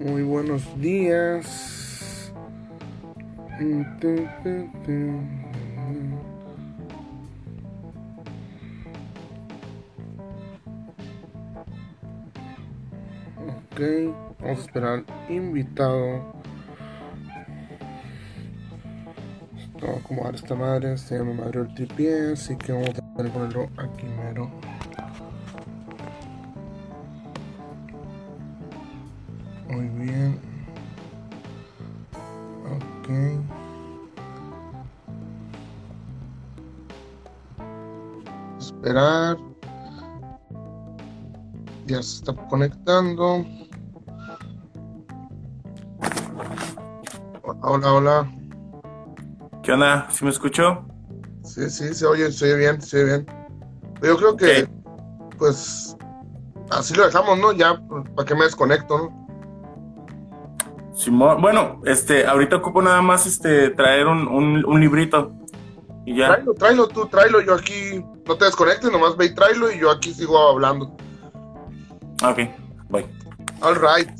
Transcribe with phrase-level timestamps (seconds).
[0.00, 2.32] Muy buenos días.
[13.36, 13.80] Ok,
[14.40, 16.32] vamos a esperar invitado.
[19.74, 24.06] Vamos a acomodar esta madre, se llama madre tripié, así que vamos a ponerlo aquí
[24.06, 24.50] mero.
[42.00, 43.44] Ya se está conectando.
[47.60, 48.32] Hola, hola.
[49.62, 50.08] ¿Qué onda?
[50.10, 50.82] ¿Sí me escuchó?
[51.44, 53.26] Sí, sí, se oye, se oye bien, se oye bien.
[54.02, 54.66] Yo creo que,
[55.36, 55.94] pues,
[56.70, 57.52] así lo dejamos, ¿no?
[57.52, 59.28] Ya, pues, para que me desconecto, ¿no?
[60.94, 65.32] Simón, bueno, este, ahorita ocupo nada más este traer un, un, un librito.
[66.06, 66.28] Y ya.
[66.28, 67.42] Tráelo, tráelo tú, tráelo.
[67.42, 70.96] Yo aquí, no te desconectes, nomás ve y tráelo y yo aquí sigo hablando.
[72.22, 72.38] Ok,
[72.90, 73.06] bye.
[73.62, 74.10] All right.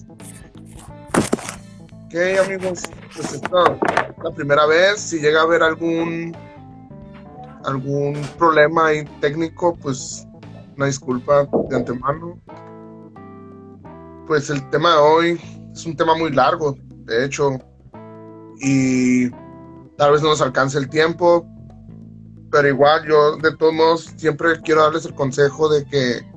[2.07, 2.83] Ok, amigos,
[3.15, 5.01] pues esta es la primera vez.
[5.01, 6.35] Si llega a haber algún
[7.65, 10.27] algún problema ahí técnico, pues
[10.77, 12.41] una disculpa de antemano.
[14.27, 15.41] Pues el tema de hoy
[15.73, 17.59] es un tema muy largo, de hecho,
[18.61, 19.29] y
[19.99, 21.47] tal vez no nos alcance el tiempo,
[22.51, 26.30] pero igual yo de todos modos siempre quiero darles el consejo de que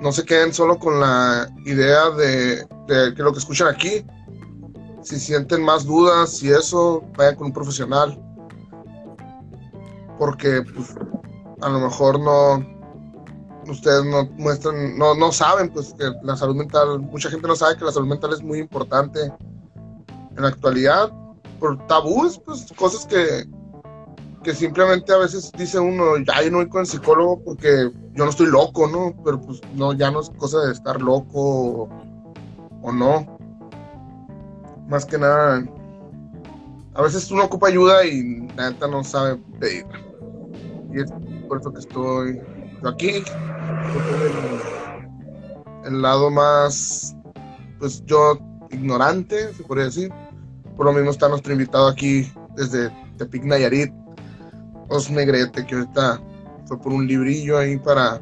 [0.00, 2.66] no se queden solo con la idea de,
[3.14, 4.04] que lo que escuchan aquí,
[5.02, 8.20] si sienten más dudas y eso, vayan con un profesional.
[10.18, 10.94] Porque pues,
[11.60, 12.64] a lo mejor no,
[13.70, 17.76] ustedes no muestran, no, no saben pues que la salud mental, mucha gente no sabe
[17.76, 19.32] que la salud mental es muy importante
[20.36, 21.12] en la actualidad,
[21.60, 23.46] por tabúes, pues cosas que,
[24.44, 28.24] que simplemente a veces dice uno, ya yo no voy con el psicólogo porque yo
[28.24, 29.14] no estoy loco, ¿no?
[29.24, 31.88] Pero pues no, ya no es cosa de estar loco
[32.82, 33.38] o, no.
[34.86, 35.64] Más que nada,
[36.94, 39.86] a veces uno ocupa ayuda y la neta no sabe pedir.
[40.92, 41.10] Y es
[41.48, 42.40] por eso que estoy
[42.82, 43.08] yo aquí.
[43.08, 43.24] El,
[45.86, 47.16] el lado más,
[47.78, 48.38] pues yo,
[48.70, 50.12] ignorante, se podría decir.
[50.76, 53.92] Por lo mismo está nuestro invitado aquí desde Tepic Nayarit,
[54.88, 56.20] Os Negrete, que ahorita
[56.66, 58.20] fue por un librillo ahí para,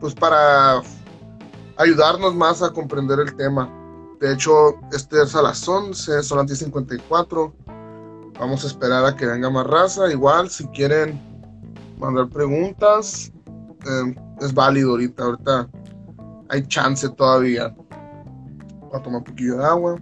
[0.00, 0.82] pues para
[1.76, 3.72] ayudarnos más a comprender el tema.
[4.20, 7.52] De hecho, este es a las 11, son las 10.54.
[8.38, 10.10] Vamos a esperar a que venga más raza.
[10.10, 11.20] Igual, si quieren
[11.98, 13.32] mandar preguntas,
[13.86, 15.24] eh, es válido ahorita.
[15.24, 15.68] Ahorita
[16.48, 17.74] hay chance todavía.
[18.80, 20.00] Voy a tomar un poquillo de agua.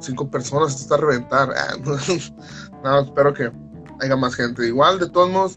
[0.00, 1.50] Cinco personas, está a reventar.
[2.82, 3.52] Ah, no, espero que
[4.00, 4.66] haya más gente.
[4.66, 5.56] Igual, de todos modos,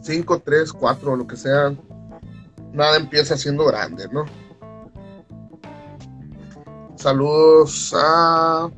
[0.00, 1.74] 5, 3, 4, lo que sea,
[2.72, 4.24] nada empieza siendo grande, ¿no?
[6.96, 8.70] Saludos a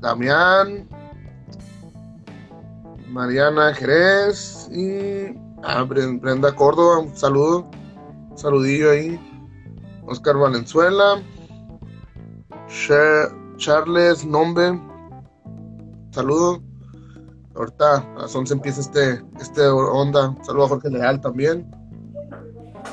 [0.00, 0.88] Damián,
[3.08, 7.70] Mariana Jerez y a Brenda Córdoba, un saludo,
[8.30, 9.20] un saludillo ahí.
[10.04, 11.22] Oscar Valenzuela,
[13.58, 14.80] Charles Nombe,
[16.10, 16.62] saludo.
[17.54, 20.34] Ahorita a las 11 empieza este, este onda.
[20.42, 21.70] Saludo a Jorge Leal también.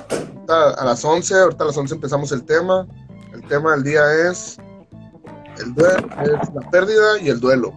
[0.09, 2.85] Ahorita a las 11, ahorita a las 11 empezamos el tema.
[3.33, 4.57] El tema del día es
[5.59, 7.73] el duelo, es la pérdida y el duelo.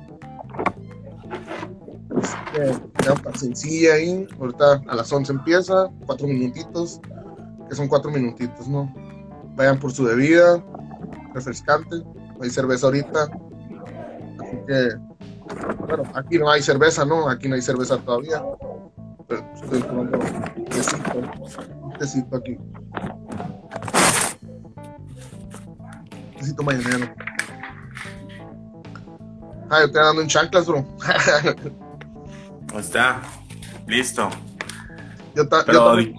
[2.54, 4.26] Este, sencilla ahí.
[4.40, 7.00] Ahorita a las 11 empieza, cuatro minutitos,
[7.68, 8.92] que son cuatro minutitos, ¿no?
[9.54, 10.62] Vayan por su bebida,
[11.34, 11.96] refrescante.
[12.40, 13.22] Hay cerveza ahorita.
[13.24, 14.88] Así que
[15.86, 17.28] bueno, aquí no hay cerveza, ¿no?
[17.28, 18.42] Aquí no hay cerveza todavía.
[19.28, 21.18] Pero estoy tomando un tecito,
[21.82, 22.58] un tecito aquí.
[26.12, 27.14] Un tecito mañanero.
[29.70, 30.84] Ah, yo estoy dando en chanclas, bro.
[32.78, 33.20] Está,
[33.86, 34.28] listo.
[35.34, 36.14] Yo, ta- yo Pero, también-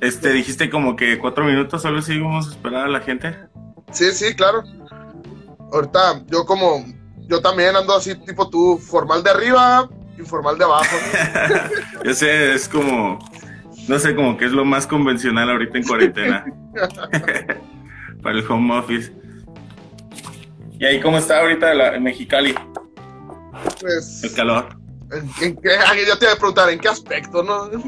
[0.00, 3.36] este, dijiste como que cuatro minutos, solo si vamos a esperar a la gente.
[3.92, 4.62] Sí, sí, claro.
[5.72, 6.84] Ahorita, yo como,
[7.26, 9.88] yo también ando así, tipo tú, formal de arriba,
[10.18, 10.96] informal de abajo.
[12.04, 13.18] Yo sé, es como,
[13.86, 16.44] no sé, como que es lo más convencional ahorita en cuarentena.
[18.22, 19.12] Para el home office.
[20.78, 22.54] ¿Y ahí cómo está ahorita la, en Mexicali?
[23.80, 24.77] Pues, El calor.
[25.10, 25.70] ¿En, qué,
[26.06, 27.66] ya te voy a preguntar, ¿en qué aspecto, no?
[27.66, 27.80] Eh,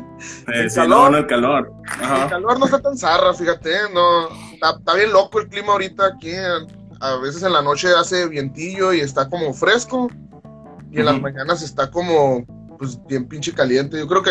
[0.46, 1.72] el calor, no, el calor.
[2.00, 4.28] El calor no está tan zarra, fíjate, no.
[4.52, 6.32] Está, bien loco el clima ahorita aquí.
[7.00, 10.10] A veces en la noche hace vientillo y está como fresco.
[10.90, 12.44] Y en las mañanas está como,
[12.78, 13.98] pues, bien pinche caliente.
[13.98, 14.30] Yo creo que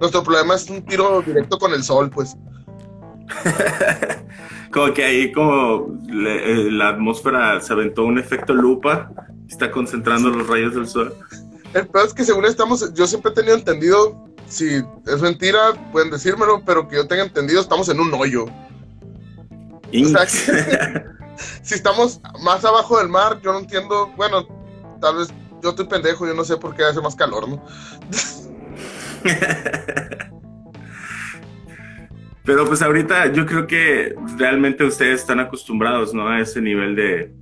[0.00, 2.36] nuestro problema es un tiro directo con el sol, pues.
[4.72, 9.10] como que ahí como eh, la atmósfera se aventó un efecto lupa,
[9.48, 11.14] está concentrando los rayos del sol.
[11.74, 16.10] El peor es que según estamos, yo siempre he tenido entendido, si es mentira, pueden
[16.10, 18.46] decírmelo, pero que yo tenga entendido, estamos en un hoyo.
[19.92, 24.46] si estamos más abajo del mar, yo no entiendo, bueno,
[25.00, 25.28] tal vez
[25.62, 27.64] yo estoy pendejo, yo no sé por qué hace más calor, ¿no?
[32.44, 36.28] Pero pues ahorita yo creo que realmente ustedes están acostumbrados, ¿no?
[36.28, 37.32] A ese nivel de...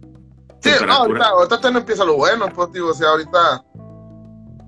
[0.61, 3.65] Sí, no, ahorita, ahorita no empieza lo bueno, pues, digo, o sea, ahorita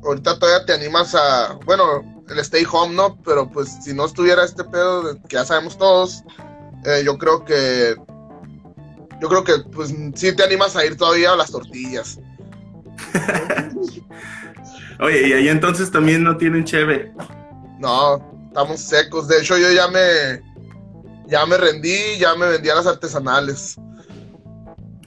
[0.05, 3.17] ahorita todavía te animas a, bueno, el stay home, ¿no?
[3.25, 6.23] Pero pues si no estuviera este pedo que ya sabemos todos,
[6.85, 7.97] eh, yo creo que,
[9.21, 12.19] yo creo que pues sí te animas a ir todavía a las tortillas.
[15.01, 17.13] Oye, y ahí entonces también no tienen cheve.
[17.79, 19.29] No, estamos secos.
[19.29, 20.43] De hecho, yo ya me,
[21.27, 23.77] ya me rendí, ya me vendí a las artesanales.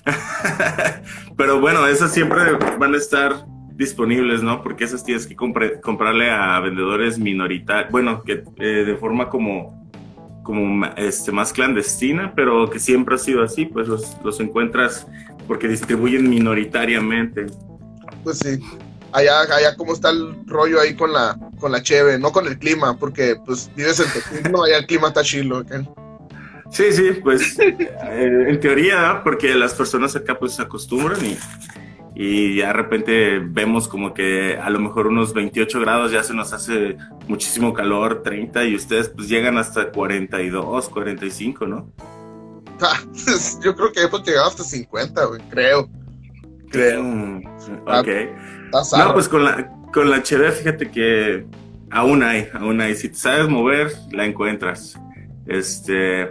[1.38, 4.62] Pero bueno, esas siempre van a estar disponibles, ¿no?
[4.62, 9.90] Porque esas tienes que comprarle a vendedores minoritarios, bueno, que eh, de forma como,
[10.44, 15.08] como este, más clandestina, pero que siempre ha sido así, pues los, los encuentras
[15.48, 17.48] porque distribuyen minoritariamente.
[18.24, 18.60] Pues sí,
[19.12, 22.58] allá, allá cómo está el rollo ahí con la, con la cheve, no con el
[22.58, 25.64] clima, porque pues vives en no allá el clima está chilo.
[26.72, 31.38] Sí, sí, pues eh, en teoría, porque las personas acá pues se acostumbran y
[32.16, 36.34] y ya de repente vemos como que a lo mejor unos 28 grados ya se
[36.34, 41.92] nos hace muchísimo calor, 30 y ustedes pues llegan hasta 42, 45, ¿no?
[42.82, 45.90] Ah, pues, yo creo que hemos llegado hasta 50, güey, creo.
[46.70, 47.02] Creo.
[47.86, 48.08] Ok.
[48.98, 51.46] no, pues con la, con la fíjate que
[51.92, 52.96] aún hay, aún hay.
[52.96, 55.00] Si te sabes mover, la encuentras.
[55.46, 56.30] Este,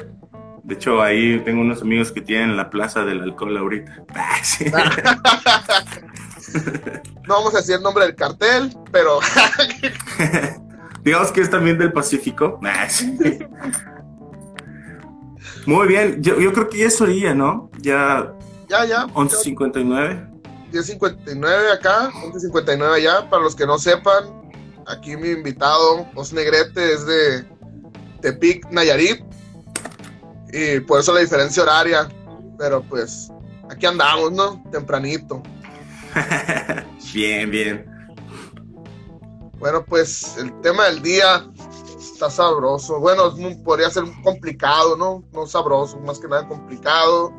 [0.65, 4.05] de hecho, ahí tengo unos amigos que tienen la plaza del alcohol ahorita.
[7.27, 9.19] no vamos a decir el nombre del cartel, pero.
[11.03, 12.61] Digamos que es también del Pacífico.
[15.67, 17.69] Muy bien, yo, creo que ya es orilla, ¿no?
[17.81, 18.33] Ya.
[18.69, 19.07] Ya, ya.
[19.09, 20.31] 11.59.
[20.71, 23.29] 10.59 acá, 11.59 allá.
[23.29, 24.53] Para los que no sepan,
[24.87, 27.45] aquí mi invitado, Os Negrete, es de
[28.21, 29.32] Tepic, Nayarit
[30.53, 32.09] y por eso la diferencia horaria.
[32.59, 33.31] Pero pues
[33.71, 34.63] aquí andamos, ¿no?
[34.71, 35.43] Tempranito.
[37.15, 37.93] bien, bien.
[39.59, 41.47] Bueno, pues el tema del día
[41.99, 42.99] está sabroso.
[42.99, 43.35] Bueno,
[43.65, 45.25] podría ser complicado, ¿no?
[45.33, 47.33] No sabroso, más que nada complicado.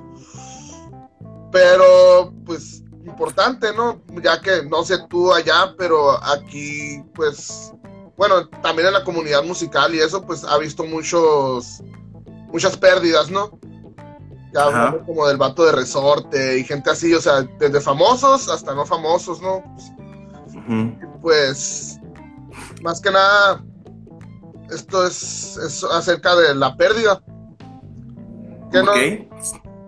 [1.51, 4.01] Pero, pues, importante, ¿no?
[4.21, 7.73] Ya que no sé tú allá, pero aquí, pues,
[8.15, 11.81] bueno, también en la comunidad musical y eso, pues, ha visto muchos
[12.53, 13.59] muchas pérdidas, ¿no?
[14.53, 18.75] Ya hablando como del vato de resorte y gente así, o sea, desde famosos hasta
[18.75, 19.63] no famosos, ¿no?
[21.21, 21.99] Pues,
[22.83, 23.63] más que nada,
[24.69, 27.21] esto es, acerca de la pérdida.
[28.71, 29.27] Que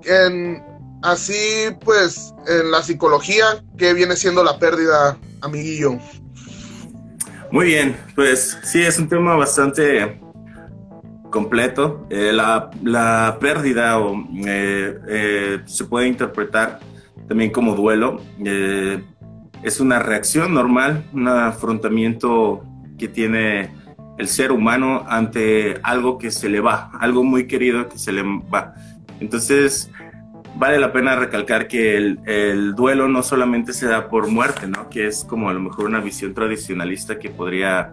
[0.05, 0.63] en,
[1.03, 5.99] así, pues, en la psicología, ¿qué viene siendo la pérdida, amiguillo?
[7.51, 10.19] Muy bien, pues sí, es un tema bastante
[11.35, 12.07] completo.
[12.09, 14.15] Eh, la, pérdida o,
[14.45, 16.79] eh, eh, se puede interpretar
[17.27, 18.21] también como duelo.
[19.61, 22.63] es una reacción normal, un afrontamiento
[22.97, 23.69] que tiene
[24.17, 28.23] el ser humano ante algo que se le va, algo muy querido que se le
[28.23, 28.73] va.
[29.19, 29.91] Entonces,
[30.55, 34.87] vale la pena recalcar que el, duelo no solamente se da por muerte, ¿no?
[34.89, 37.91] Que es como a lo mejor una visión tradicionalista que podría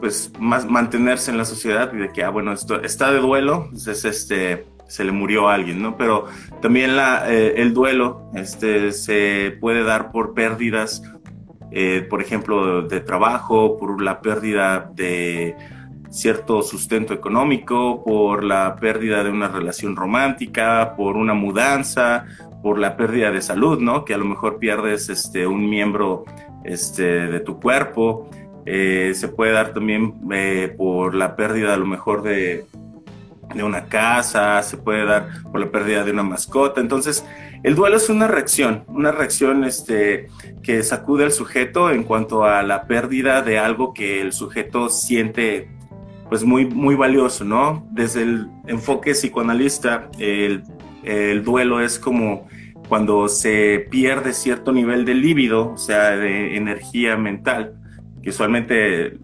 [0.00, 3.64] pues más mantenerse en la sociedad y de que, ah, bueno, esto está de duelo,
[3.66, 5.96] entonces este, se le murió a alguien, ¿no?
[5.96, 6.26] Pero
[6.60, 11.02] también la, eh, el duelo este, se puede dar por pérdidas,
[11.70, 15.54] eh, por ejemplo, de trabajo, por la pérdida de
[16.10, 22.26] cierto sustento económico, por la pérdida de una relación romántica, por una mudanza,
[22.62, 24.04] por la pérdida de salud, ¿no?
[24.04, 26.24] Que a lo mejor pierdes este, un miembro
[26.64, 28.28] este, de tu cuerpo.
[28.66, 32.66] Eh, se puede dar también eh, por la pérdida a lo mejor de,
[33.54, 36.80] de una casa, se puede dar por la pérdida de una mascota.
[36.80, 37.24] Entonces,
[37.62, 40.28] el duelo es una reacción, una reacción este,
[40.62, 45.68] que sacude al sujeto en cuanto a la pérdida de algo que el sujeto siente
[46.28, 47.86] pues muy, muy valioso, ¿no?
[47.90, 50.62] Desde el enfoque psicoanalista, el,
[51.02, 52.48] el duelo es como
[52.88, 57.74] cuando se pierde cierto nivel de líbido, o sea, de energía mental,
[58.22, 59.18] que usualmente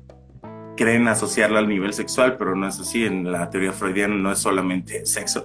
[0.77, 3.05] creen asociarla al nivel sexual, pero no es así.
[3.05, 5.45] En la teoría freudiana no es solamente sexo.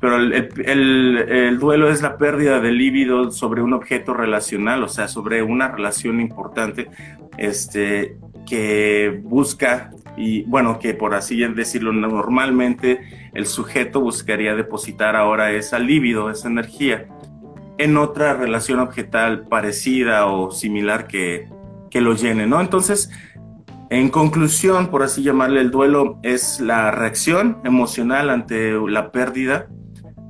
[0.00, 5.08] Pero el, el, duelo es la pérdida de líbido sobre un objeto relacional, o sea,
[5.08, 6.88] sobre una relación importante
[7.36, 8.16] este,
[8.48, 13.00] que busca, y bueno, que por así decirlo, normalmente
[13.34, 17.06] el sujeto buscaría depositar ahora esa líbido, esa energía,
[17.76, 21.48] en otra relación objetal parecida o similar que,
[21.90, 22.60] que lo llene, ¿no?
[22.60, 23.10] Entonces,
[23.90, 29.66] en conclusión, por así llamarle, el duelo es la reacción emocional ante la pérdida,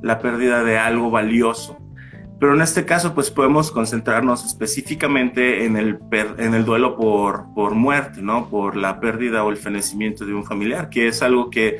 [0.02, 1.76] la pérdida de algo valioso.
[2.40, 5.98] Pero en este caso, pues podemos concentrarnos específicamente en el,
[6.38, 8.48] en el duelo por, por muerte, ¿no?
[8.48, 11.76] Por la pérdida o el fenecimiento de un familiar, que es algo que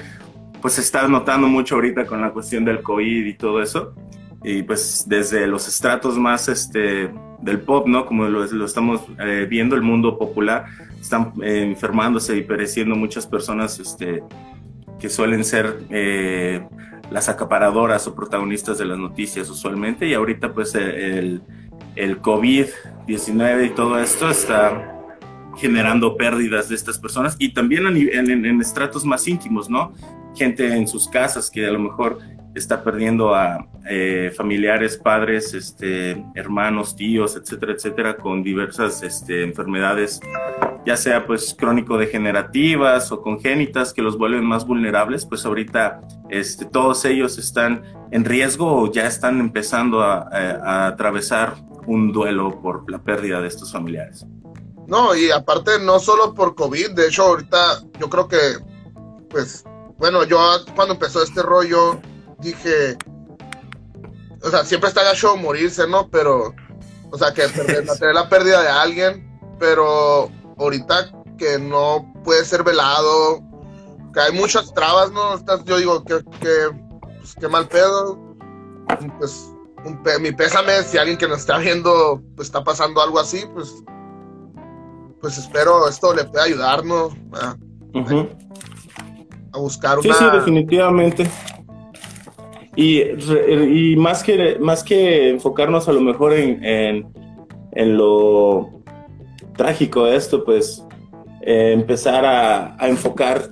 [0.61, 3.95] pues se está notando mucho ahorita con la cuestión del COVID y todo eso.
[4.43, 8.07] Y pues desde los estratos más este, del pop, ¿no?
[8.07, 10.67] Como lo, lo estamos eh, viendo, el mundo popular,
[11.01, 14.23] están eh, enfermándose y pereciendo muchas personas este,
[14.99, 16.67] que suelen ser eh,
[17.11, 20.07] las acaparadoras o protagonistas de las noticias usualmente.
[20.07, 21.43] Y ahorita pues el,
[21.97, 24.97] el COVID-19 y todo esto está
[25.57, 29.93] generando pérdidas de estas personas y también en, en, estratos más íntimos, ¿no?
[30.35, 32.19] Gente en sus casas que a lo mejor
[32.55, 40.21] está perdiendo a eh, familiares, padres, este, hermanos, tíos, etcétera, etcétera, con diversas este, enfermedades,
[40.85, 47.05] ya sea pues crónico-degenerativas o congénitas que los vuelven más vulnerables, pues ahorita este, todos
[47.05, 51.55] ellos están en riesgo o ya están empezando a, a atravesar
[51.87, 54.27] un duelo por la pérdida de estos familiares.
[54.87, 58.39] No, y aparte no solo por COVID, de hecho ahorita yo creo que,
[59.29, 59.65] pues,
[59.99, 60.39] bueno, yo
[60.75, 62.01] cuando empezó este rollo,
[62.41, 62.97] dije,
[64.43, 66.09] o sea, siempre está gacho morirse, ¿no?
[66.09, 66.55] Pero,
[67.11, 67.47] o sea, que
[67.99, 73.41] tener la pérdida de alguien, pero ahorita que no puede ser velado,
[74.13, 75.39] que hay muchas trabas, ¿no?
[75.65, 76.71] Yo digo, que, que
[77.19, 78.19] pues, qué mal pedo.
[79.19, 79.53] Pues,
[80.21, 83.83] mi pésame, si alguien que nos está viendo pues, está pasando algo así, pues,
[85.21, 87.57] pues espero esto le pueda ayudarnos a,
[89.53, 90.15] a buscar una...
[90.15, 91.31] Sí, sí, definitivamente.
[92.77, 97.13] Y, más, que, más que enfocarnos a lo mejor en,
[97.73, 98.71] en, lo
[99.57, 100.85] trágico de esto, pues
[101.43, 103.51] eh, empezar a, enfocar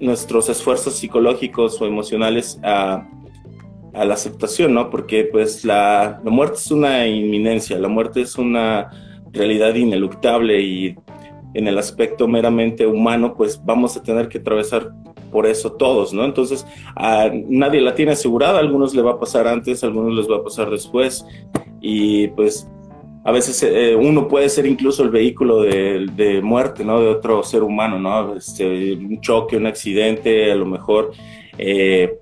[0.00, 3.06] nuestros esfuerzos psicológicos o emocionales a,
[3.92, 4.90] a la aceptación, ¿no?
[4.90, 8.90] Porque pues la, la, muerte es una inminencia, la muerte es una
[9.32, 10.96] realidad ineluctable y
[11.54, 14.92] en el aspecto meramente humano, pues vamos a tener que atravesar
[15.26, 16.24] por eso todos, ¿no?
[16.24, 20.36] Entonces, a nadie la tiene asegurada, algunos le va a pasar antes, algunos les va
[20.36, 21.24] a pasar después,
[21.80, 22.68] y pues
[23.24, 27.00] a veces eh, uno puede ser incluso el vehículo de, muerte, ¿no?
[27.00, 28.36] De otro ser humano, ¿no?
[28.36, 31.10] Este, un choque, un accidente, a lo mejor,
[31.58, 32.18] eh,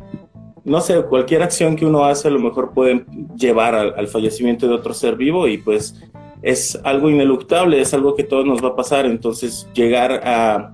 [0.64, 3.04] no sé, cualquier acción que uno hace a lo mejor puede
[3.36, 5.94] llevar al, al fallecimiento de otro ser vivo y pues
[6.40, 10.73] es algo ineluctable, es algo que todos nos va a pasar, entonces llegar a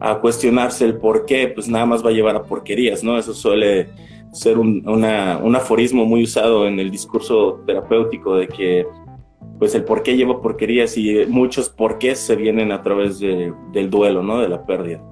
[0.00, 3.18] a cuestionarse el por qué, pues nada más va a llevar a porquerías, ¿no?
[3.18, 3.90] Eso suele
[4.32, 8.86] ser un, un aforismo muy usado en el discurso terapéutico de que
[9.58, 13.90] pues el por qué lleva porquerías y muchos porqués se vienen a través de, del
[13.90, 14.38] duelo, ¿no?
[14.40, 15.02] De la pérdida.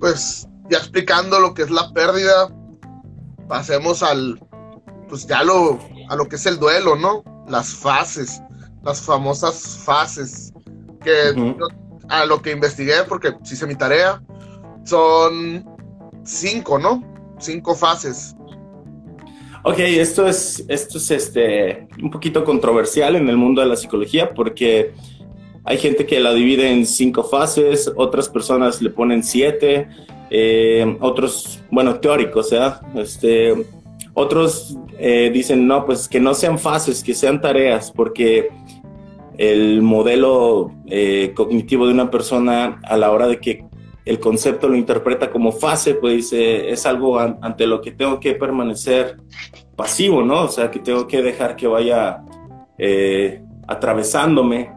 [0.00, 2.52] Pues ya explicando lo que es la pérdida,
[3.46, 4.40] pasemos al,
[5.08, 5.78] pues ya lo,
[6.08, 7.22] a lo que es el duelo, ¿no?
[7.48, 8.42] Las fases,
[8.82, 10.52] las famosas fases,
[11.02, 11.56] que
[12.08, 14.22] a lo que investigué, porque hice mi tarea,
[14.84, 15.64] son
[16.24, 17.02] cinco, ¿no?
[17.38, 18.34] Cinco fases.
[19.64, 24.30] Ok, esto es, esto es este, un poquito controversial en el mundo de la psicología
[24.30, 24.94] porque
[25.64, 29.88] hay gente que la divide en cinco fases, otras personas le ponen siete,
[30.30, 32.80] eh, otros, bueno, teóricos, ¿ya?
[32.94, 33.54] Este,
[34.14, 38.48] otros eh, dicen, no, pues que no sean fases, que sean tareas, porque
[39.38, 43.64] el modelo eh, cognitivo de una persona a la hora de que
[44.04, 48.34] el concepto lo interpreta como fase, pues dice, es algo ante lo que tengo que
[48.34, 49.18] permanecer
[49.76, 50.44] pasivo, ¿no?
[50.44, 52.24] O sea, que tengo que dejar que vaya
[52.78, 54.72] eh, atravesándome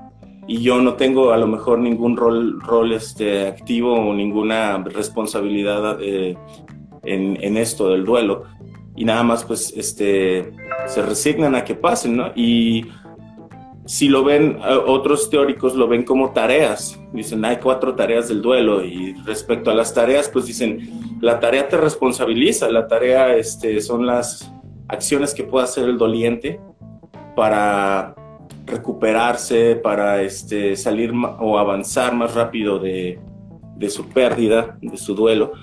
[0.47, 5.97] y yo no tengo a lo mejor ningún rol, rol este, activo o ninguna responsabilidad
[6.01, 6.37] eh,
[7.03, 8.43] en, en, esto del duelo
[8.95, 10.51] y nada más pues este,
[10.87, 12.31] se resignan a que pasen, ¿no?
[12.35, 12.85] Y
[13.85, 18.41] si lo ven, eh, otros teóricos lo ven como tareas, dicen hay cuatro tareas del
[18.41, 23.81] duelo y respecto a las tareas pues dicen la tarea te responsabiliza, la tarea este,
[23.81, 24.51] son las
[24.87, 26.59] acciones que puede hacer el doliente
[27.35, 28.15] para
[28.65, 33.19] recuperarse, para este, salir o avanzar más rápido de,
[33.75, 35.53] de su pérdida, de su duelo.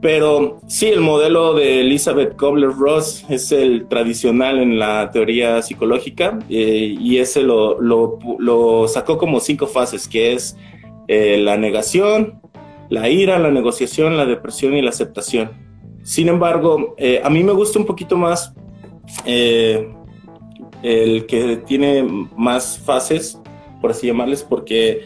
[0.00, 6.96] Pero sí, el modelo de Elizabeth Kobler-Ross es el tradicional en la teoría psicológica eh,
[6.98, 10.56] y ese lo, sacó como cinco fases, que es
[11.06, 12.40] eh, la negación,
[12.88, 15.50] la ira, la negociación, la depresión y la aceptación.
[16.02, 18.54] Sin embargo, eh, a mí me gusta un poquito más
[19.26, 22.02] el que tiene
[22.36, 23.38] más fases,
[23.82, 25.02] por así llamarles, porque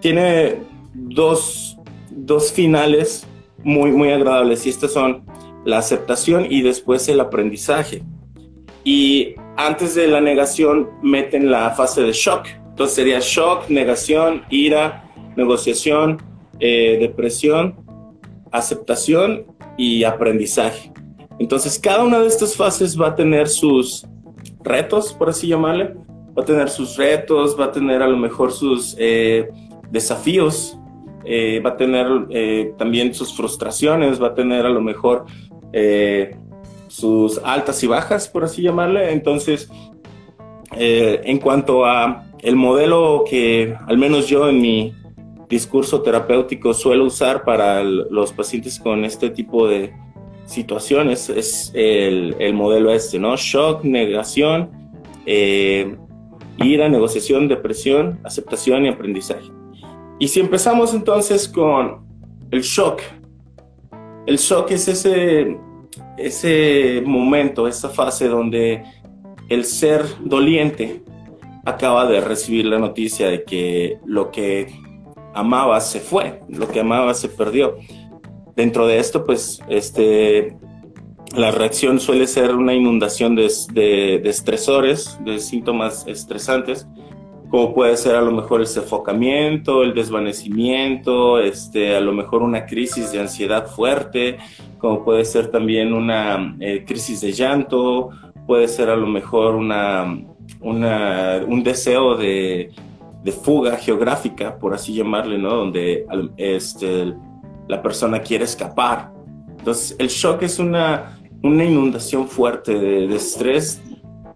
[0.00, 0.56] tiene
[0.94, 1.76] dos,
[2.10, 3.26] dos finales
[3.64, 5.24] muy, muy agradables y estas son
[5.64, 8.02] la aceptación y después el aprendizaje.
[8.84, 12.46] Y antes de la negación meten la fase de shock.
[12.70, 15.04] Entonces sería shock, negación, ira,
[15.36, 16.20] negociación,
[16.58, 17.76] eh, depresión,
[18.50, 20.92] aceptación y aprendizaje.
[21.38, 24.06] Entonces cada una de estas fases va a tener sus
[24.62, 25.94] retos, por así llamarle.
[26.36, 29.50] Va a tener sus retos, va a tener a lo mejor sus eh,
[29.90, 30.78] desafíos
[31.24, 35.26] eh, va a tener eh, también sus frustraciones, va a tener a lo mejor
[35.72, 36.36] eh,
[36.88, 39.12] sus altas y bajas, por así llamarle.
[39.12, 39.70] Entonces,
[40.74, 44.94] en cuanto a el modelo que al menos yo en mi
[45.48, 49.92] discurso terapéutico suelo usar para los pacientes con este tipo de
[50.46, 53.36] situaciones es el, el modelo este, ¿no?
[53.36, 54.70] Shock, negación,
[55.26, 59.61] ira, negociación, depresión, aceptación y aprendizaje.
[60.22, 62.06] Y si empezamos entonces con
[62.52, 63.00] el shock,
[64.24, 65.58] el shock es ese,
[66.16, 68.84] ese momento, esa fase donde
[69.48, 71.02] el ser doliente
[71.64, 74.68] acaba de recibir la noticia de que lo que
[75.34, 77.78] amaba se fue, lo que amaba se perdió.
[78.54, 80.56] Dentro de esto, pues, este,
[81.34, 86.86] la reacción suele ser una inundación de, de, de estresores, de síntomas estresantes,
[87.52, 92.64] como puede ser a lo mejor el sofocamiento, el desvanecimiento, este, a lo mejor una
[92.64, 94.38] crisis de ansiedad fuerte,
[94.78, 98.08] como puede ser también una eh, crisis de llanto,
[98.46, 100.18] puede ser a lo mejor una,
[100.62, 102.70] una un deseo de,
[103.22, 105.54] de, fuga geográfica, por así llamarle, ¿no?
[105.54, 106.06] Donde
[106.38, 107.12] este,
[107.68, 109.12] la persona quiere escapar.
[109.58, 113.82] Entonces, el shock es una, una inundación fuerte de, de estrés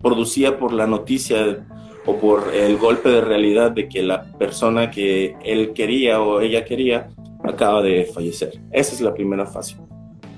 [0.03, 1.67] producida por la noticia
[2.07, 6.65] o por el golpe de realidad de que la persona que él quería o ella
[6.65, 7.09] quería
[7.45, 8.59] acaba de fallecer.
[8.73, 9.77] Esa es la primera fase.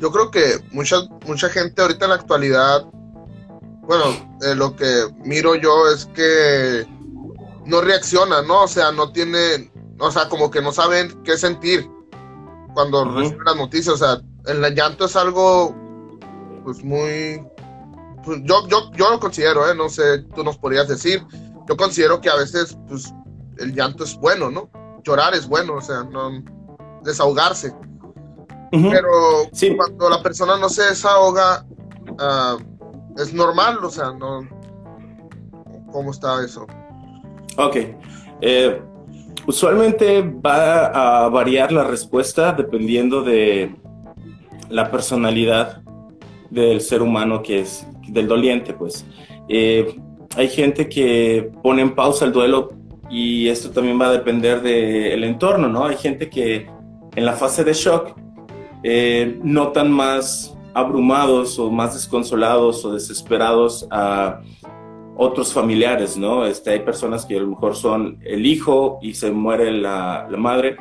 [0.01, 2.87] Yo creo que mucha, mucha gente ahorita en la actualidad,
[3.83, 4.05] bueno,
[4.43, 6.87] eh, lo que miro yo es que
[7.67, 8.65] no reacciona, ¿no?
[8.65, 11.89] O sea, no tiene, o sea, como que no saben qué sentir
[12.75, 13.95] cuando reciben las noticias.
[13.95, 15.75] O sea, el llanto es algo,
[16.65, 17.43] pues muy,
[18.25, 19.75] pues, yo, yo, yo lo considero, ¿eh?
[19.75, 21.25] No sé, tú nos podrías decir,
[21.69, 23.13] yo considero que a veces pues,
[23.59, 24.71] el llanto es bueno, ¿no?
[25.05, 26.43] Llorar es bueno, o sea, no
[27.05, 27.73] desahogarse.
[28.71, 29.09] Pero
[29.77, 31.65] cuando la persona no se desahoga,
[32.19, 32.57] ah,
[33.17, 34.47] es normal, o sea, no.
[35.93, 36.67] ¿Cómo está eso?
[37.57, 37.77] Ok.
[38.41, 38.83] Eh,
[39.47, 43.75] usualmente va a variar la respuesta dependiendo de
[44.69, 45.83] la personalidad
[46.51, 49.07] del ser humano que es, del doliente, pues.
[49.49, 49.99] Eh,
[50.37, 52.71] hay gente que pone en pausa el duelo
[53.11, 55.87] y esto también va a depender del entorno, ¿no?
[55.87, 56.69] Hay gente que
[57.15, 58.15] en la fase de shock
[58.83, 64.41] eh, notan más abrumados o más desconsolados o desesperados a
[65.17, 66.47] otros familiares, ¿no?
[66.47, 70.37] Este, hay personas que a lo mejor son el hijo y se muere la, la
[70.37, 70.77] madre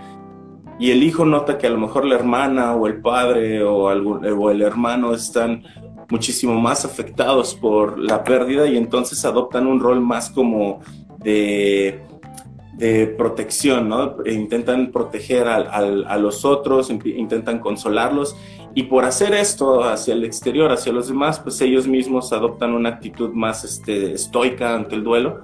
[0.79, 4.23] y el hijo nota que a lo mejor la hermana o el padre o, algún,
[4.25, 5.63] o el hermano están
[6.09, 10.79] muchísimo más afectados por la pérdida y entonces adoptan un rol más como
[11.19, 12.01] de,
[12.73, 14.23] de protección, ¿no?
[14.23, 18.35] E intentan proteger a, los otros, intentan consolarlos
[18.75, 22.89] y por hacer esto hacia el exterior, hacia los demás, pues ellos mismos adoptan una
[22.89, 25.41] actitud más este, estoica ante el duelo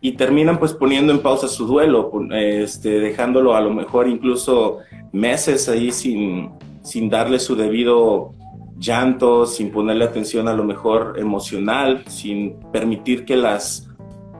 [0.00, 4.78] y terminan pues poniendo en pausa su duelo, este, dejándolo a lo mejor incluso
[5.12, 6.50] meses ahí sin,
[6.82, 8.34] sin darle su debido
[8.80, 13.88] llanto, sin ponerle atención a lo mejor emocional, sin permitir que las,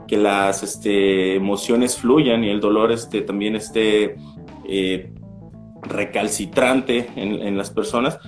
[0.08, 4.16] que las este, emociones fluyan y el dolor este, también esté
[4.66, 5.12] eh,
[5.82, 8.18] recalcitrante en, las personas.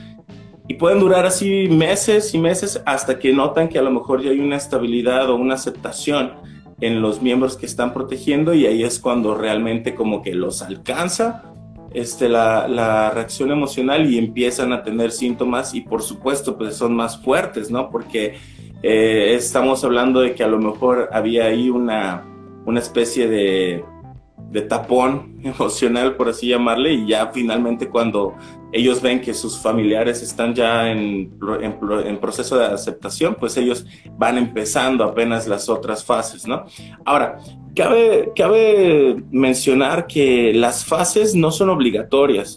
[0.69, 4.31] y pueden durar así meses y meses hasta que notan que a lo mejor ya
[4.31, 6.33] hay una estabilidad o una aceptación
[6.81, 11.52] en los miembros que están protegiendo y ahí es cuando realmente como que los alcanza
[11.95, 16.95] este, la, la, reacción emocional y empiezan a tener síntomas y por supuesto pues son
[16.95, 17.91] más fuertes, ¿no?
[17.91, 18.37] Porque
[18.83, 22.25] eh, estamos hablando de que a lo mejor había ahí una,
[22.65, 23.85] una especie de,
[24.51, 28.35] de tapón emocional, por así llamarle, y ya finalmente cuando
[28.73, 33.85] ellos ven que sus familiares están ya en, en, proceso de aceptación, pues ellos
[34.17, 36.65] van empezando apenas las otras fases, ¿no?
[37.05, 37.39] Ahora,
[37.77, 42.57] cabe, cabe mencionar que las fases no son obligatorias.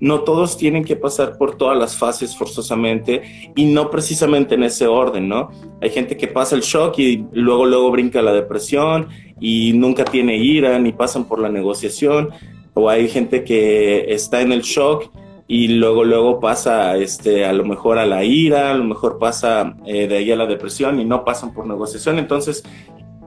[0.00, 4.88] No todos tienen que pasar por todas las fases forzosamente y no precisamente en ese
[4.88, 5.50] orden, ¿no?
[5.80, 9.06] Hay gente que pasa el shock y luego luego brinca la depresión
[9.40, 12.30] y nunca tiene ira ni pasan por la negociación
[12.74, 15.12] o hay gente que está en el shock
[15.48, 19.74] y luego luego pasa este a lo mejor a la ira, a lo mejor pasa
[19.84, 22.62] eh, de ahí a la depresión y no pasan por negociación, entonces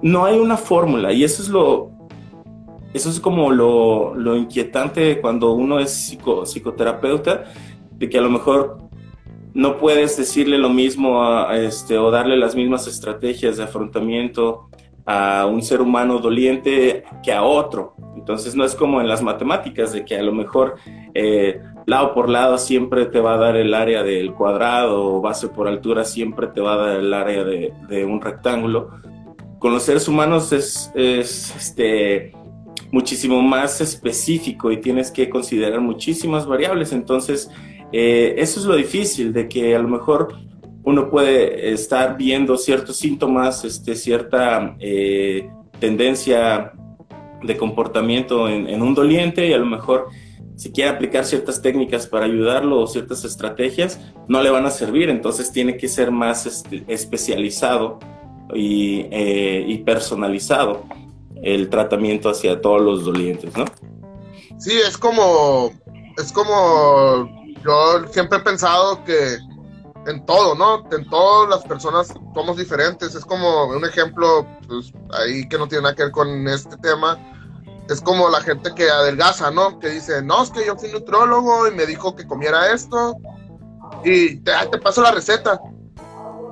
[0.01, 1.91] no hay una fórmula y eso es lo
[2.93, 7.43] eso es como lo, lo inquietante cuando uno es psico, psicoterapeuta
[7.91, 8.85] de que a lo mejor
[9.53, 14.69] no puedes decirle lo mismo este, o darle las mismas estrategias de afrontamiento
[15.05, 17.95] a un ser humano doliente que a otro.
[18.15, 20.75] Entonces no es como en las matemáticas, de que a lo mejor
[21.13, 25.47] eh, lado por lado siempre te va a dar el área del cuadrado o base
[25.47, 28.89] por altura siempre te va a dar el área de, un rectángulo.
[29.59, 32.33] Con los seres humanos es, es este,
[32.91, 36.91] muchísimo más específico y tienes que considerar muchísimas variables.
[36.91, 37.49] Entonces,
[37.91, 40.35] eh, eso es lo difícil, de que a lo mejor
[40.83, 46.73] uno puede estar viendo ciertos síntomas, este, cierta eh, tendencia
[47.41, 50.07] de comportamiento en, un doliente y a lo mejor
[50.55, 55.09] si quiere aplicar ciertas técnicas para ayudarlo o ciertas estrategias, no le van a servir,
[55.09, 57.99] entonces tiene que ser más este, especializado
[58.53, 60.83] y, eh, y, personalizado
[61.41, 63.65] el tratamiento hacia todos los dolientes, ¿no?
[64.57, 65.71] Sí, es como,
[66.17, 67.29] es como
[67.65, 69.37] yo siempre he pensado que
[70.07, 70.87] en todo, ¿no?
[70.95, 73.15] En todas las personas somos diferentes.
[73.15, 77.17] Es como un ejemplo, pues, ahí que no tiene nada que ver con este tema.
[77.89, 79.79] Es como la gente que adelgaza, ¿no?
[79.79, 83.15] Que dice, no, es que yo fui nutrólogo y me dijo que comiera esto
[84.03, 85.59] y te, te paso la receta.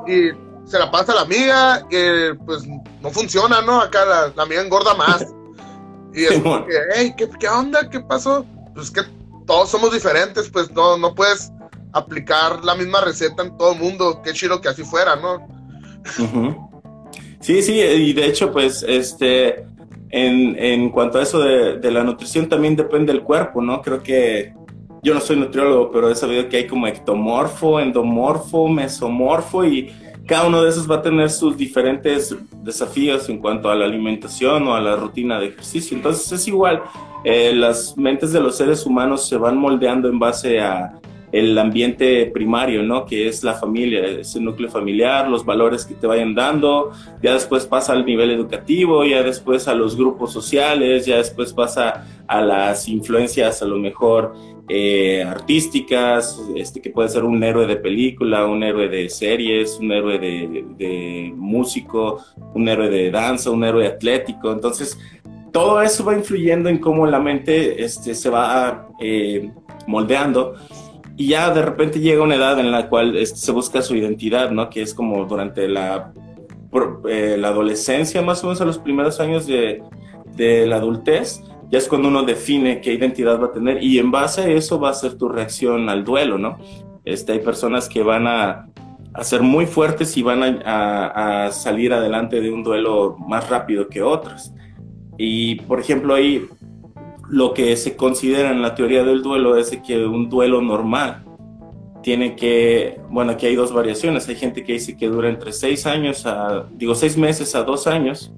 [0.07, 0.29] Y
[0.65, 2.63] se la pasa a la amiga, que pues
[3.01, 3.81] no funciona, ¿no?
[3.81, 5.25] Acá la, la amiga engorda más.
[6.15, 7.89] Y es como que, hey, ¿qué, ¿qué, onda?
[7.89, 8.45] ¿Qué pasó?
[8.75, 9.01] Pues que
[9.47, 11.51] todos somos diferentes, pues no, no puedes
[11.91, 14.21] aplicar la misma receta en todo el mundo.
[14.23, 15.47] Qué chido que así fuera, ¿no?
[17.39, 19.65] Sí, sí, y de hecho, pues, este,
[20.13, 23.81] en, en cuanto a eso de, de, la nutrición, también depende del cuerpo, ¿no?
[23.81, 24.53] Creo que
[25.01, 29.91] yo no soy nutriólogo, pero he sabido que hay como ectomorfo, endomorfo, mesomorfo, y
[30.27, 34.67] cada uno de esos va a tener sus diferentes desafíos en cuanto a la alimentación
[34.67, 35.97] o a la rutina de ejercicio.
[35.97, 36.83] Entonces es igual,
[37.23, 40.93] eh, las mentes de los seres humanos se van moldeando en base a
[41.33, 43.05] el ambiente primario, ¿no?
[43.05, 46.91] Que es la familia, ese núcleo familiar, los valores que te vayan dando,
[47.23, 52.05] ya después pasa al nivel educativo, ya después a los grupos sociales, ya después pasa
[52.27, 54.35] a las influencias a lo mejor
[54.69, 59.91] eh, artísticas, este, que puede ser un héroe de película, un héroe de series, un
[59.91, 64.51] héroe de, de músico, un héroe de danza, un héroe atlético.
[64.51, 64.99] Entonces,
[65.51, 69.51] todo eso va influyendo en cómo la mente este, se va eh,
[69.87, 70.55] moldeando
[71.15, 74.51] y ya de repente llega una edad en la cual este, se busca su identidad,
[74.51, 74.69] ¿no?
[74.69, 76.11] Que es como durante la,
[77.07, 79.83] eh, la adolescencia, más o menos a los primeros años de,
[80.35, 84.11] de la adultez, ya es cuando uno define qué identidad va a tener y en
[84.11, 86.57] base a eso va a ser tu reacción al duelo, ¿no?
[87.05, 88.67] Este, hay personas que van a,
[89.13, 93.49] a ser muy fuertes y van a, a, a, salir adelante de un duelo más
[93.49, 94.53] rápido que otras.
[95.17, 96.47] Y, por ejemplo, ahí
[97.33, 101.23] lo que se considera en la teoría del duelo es que un duelo normal
[102.03, 104.29] tiene que, bueno, aquí hay dos variaciones.
[104.29, 107.87] Hay gente que dice que dura entre seis años a, digo, seis meses a dos
[107.87, 108.31] años,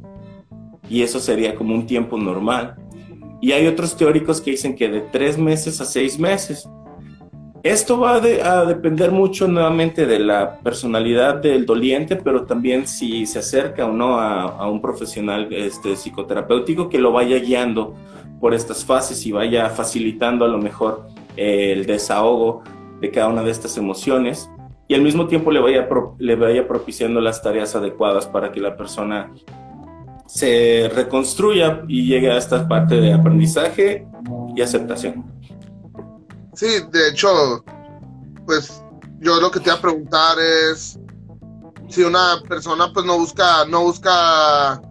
[0.90, 2.78] y eso sería como un tiempo normal.
[3.42, 6.70] Y hay otros teóricos que dicen que de tres meses a seis meses.
[7.66, 13.40] Esto va a depender mucho nuevamente de la personalidad del doliente, pero también si se
[13.40, 17.96] acerca o no a, un profesional este, psicoterapéutico que lo vaya guiando
[18.40, 22.62] por estas fases y vaya facilitando a lo mejor eh, el desahogo
[23.02, 24.48] de cada una de estas emociones
[24.88, 28.78] y al mismo tiempo le vaya, le vaya propiciando las tareas adecuadas para que la
[28.78, 29.34] persona
[30.28, 34.06] se reconstruya y llegue a esta parte de aprendizaje
[34.56, 35.36] y aceptación.
[36.56, 37.64] Sí, de hecho,
[38.46, 38.82] pues
[39.20, 40.98] yo lo que te iba a preguntar es
[41.90, 44.82] si una persona pues no busca, no busca,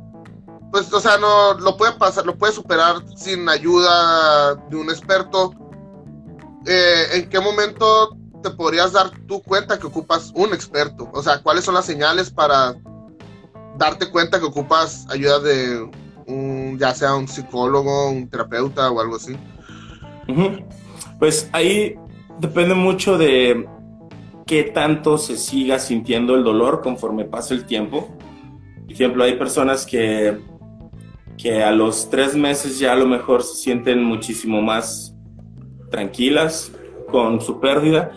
[0.70, 5.54] pues o sea, no lo puede pasar, lo puede superar sin ayuda de un experto.
[6.66, 11.08] Eh, ¿En qué momento te podrías dar tu cuenta que ocupas un experto?
[11.12, 12.74] O sea, ¿cuáles son las señales para
[13.78, 15.90] darte cuenta que ocupas ayuda de
[16.26, 19.36] un, ya sea un psicólogo, un terapeuta o algo así?
[21.18, 21.96] Pues ahí
[22.40, 23.66] depende mucho de
[24.46, 28.08] qué tanto se siga sintiendo el dolor conforme pasa el tiempo.
[28.82, 30.38] Por ejemplo, hay personas que,
[31.38, 35.16] que a los tres meses ya a lo mejor se sienten muchísimo más
[35.90, 36.72] tranquilas
[37.08, 38.12] con su pérdida,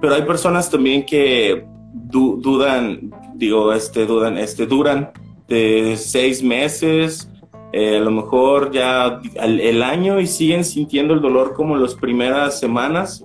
[0.00, 5.10] pero hay personas también que dudan, digo, este, dudan, este, duran
[5.46, 7.29] de seis meses,
[7.72, 12.58] eh, a lo mejor ya el año y siguen sintiendo el dolor como las primeras
[12.58, 13.24] semanas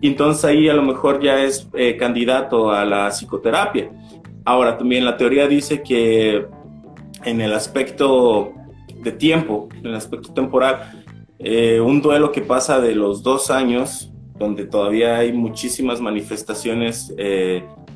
[0.00, 3.90] y entonces ahí a lo mejor ya es eh, candidato a la psicoterapia.
[4.44, 6.46] Ahora, también la teoría dice que
[7.24, 8.52] en el aspecto
[9.02, 11.04] de tiempo, en el aspecto temporal,
[11.38, 17.14] eh, un duelo que pasa de los dos años, donde todavía hay muchísimas manifestaciones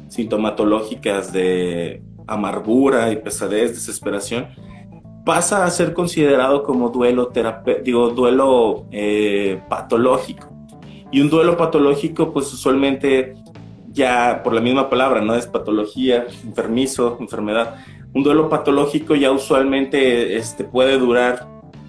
[0.08, 4.48] sintomatológicas de amargura y pesadez, desesperación,
[5.28, 7.30] pasa a ser considerado como duelo,
[7.84, 8.86] digo, duelo
[9.68, 10.48] patológico.
[11.12, 13.34] Y un duelo patológico, pues usualmente
[13.92, 15.34] ya por la misma palabra, ¿no?
[15.34, 17.74] Es patología, enfermizo, enfermedad.
[18.14, 21.46] Un duelo patológico ya usualmente este, puede durar,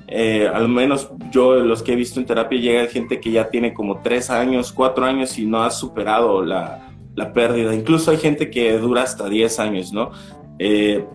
[0.09, 3.73] eh, al menos yo los que he visto en terapia, llega gente que ya tiene
[3.73, 7.73] como tres años, cuatro años y no ha superado la, la pérdida.
[7.73, 10.11] Incluso hay gente que dura hasta diez años, ¿no?
[10.59, 11.05] Eh,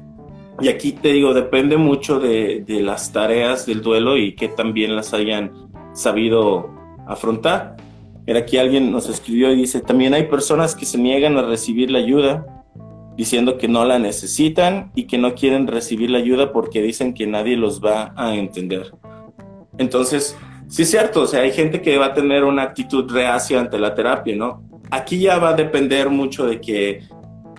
[0.61, 4.95] y aquí te digo, depende mucho de, de, las tareas del duelo y que también
[4.95, 5.53] las hayan
[5.93, 6.71] sabido
[7.07, 7.77] afrontar.
[8.27, 11.90] Mira, aquí alguien nos escribió y dice, también hay personas que se niegan a recibir
[11.90, 12.64] la ayuda,
[13.17, 17.27] diciendo que no la necesitan y que no quieren recibir la ayuda porque dicen que
[17.27, 18.93] nadie los va a entender.
[19.79, 20.37] Entonces,
[20.69, 23.79] sí es cierto, o sea, hay gente que va a tener una actitud reacia ante
[23.79, 24.62] la terapia, ¿no?
[24.90, 27.03] Aquí ya va a depender mucho de que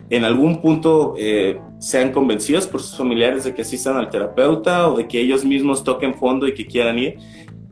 [0.09, 4.97] en algún punto eh, sean convencidos por sus familiares de que asistan al terapeuta o
[4.97, 7.19] de que ellos mismos toquen fondo y que quieran ir.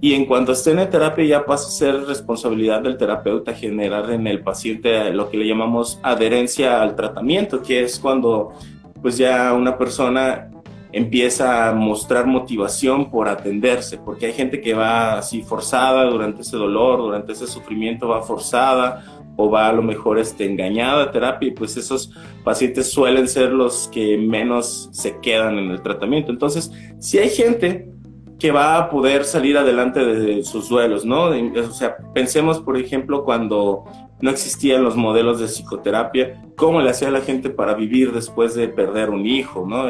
[0.01, 4.27] Y en cuanto estén en terapia ya pasa a ser responsabilidad del terapeuta generar en
[4.27, 8.53] el paciente lo que le llamamos adherencia al tratamiento, que es cuando
[9.01, 10.51] pues ya una persona
[10.93, 16.55] empieza a mostrar motivación por atenderse, porque hay gente que va así forzada durante ese
[16.55, 19.03] dolor, durante ese sufrimiento, va forzada
[19.35, 22.11] o va a lo mejor este, engañada a terapia y pues esos
[22.43, 26.31] pacientes suelen ser los que menos se quedan en el tratamiento.
[26.31, 27.89] Entonces, si hay gente
[28.39, 31.29] que va a poder salir adelante de sus duelos, ¿no?
[31.29, 33.85] O sea, pensemos, por ejemplo, cuando
[34.21, 38.67] no existían los modelos de psicoterapia, cómo le hacía la gente para vivir después de
[38.67, 39.89] perder un hijo, ¿no?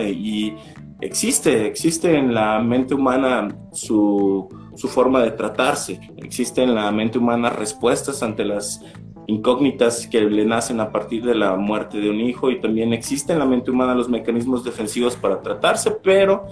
[1.06, 7.50] Existe, existe en la mente humana su, forma de tratarse, existe en la mente humana
[7.50, 8.82] respuestas ante las
[9.28, 13.34] incógnitas que le nacen a partir de la muerte de un hijo y también existe
[13.34, 16.46] en la mente humana los mecanismos defensivos para tratarse, pero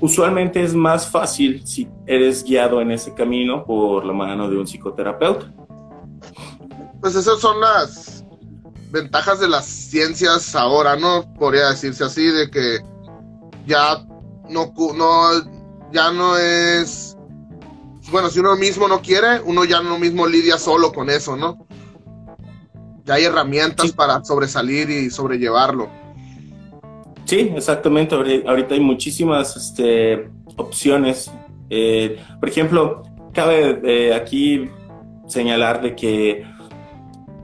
[0.00, 4.66] usualmente es más fácil si eres guiado en ese camino por la mano de un
[4.66, 5.52] psicoterapeuta.
[7.00, 8.24] Pues esas son las
[8.90, 11.32] ventajas de las ciencias ahora, ¿no?
[11.38, 12.89] Podría decirse así, de que
[13.70, 14.04] ya
[14.48, 15.30] no, no,
[15.92, 17.16] ya no es,
[18.10, 21.66] bueno, si uno mismo no quiere, uno ya no mismo lidia solo con eso, ¿no?
[23.04, 25.88] Ya hay herramientas para sobresalir y sobrellevarlo.
[27.24, 28.14] Sí, exactamente.
[28.14, 31.30] Ahorita hay muchísimas este, opciones.
[31.70, 34.68] Eh, por ejemplo, cabe eh, aquí
[35.28, 36.44] señalar de que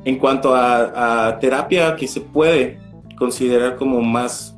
[0.04, 2.80] en cuanto a, terapia que se puede
[3.16, 4.55] considerar como más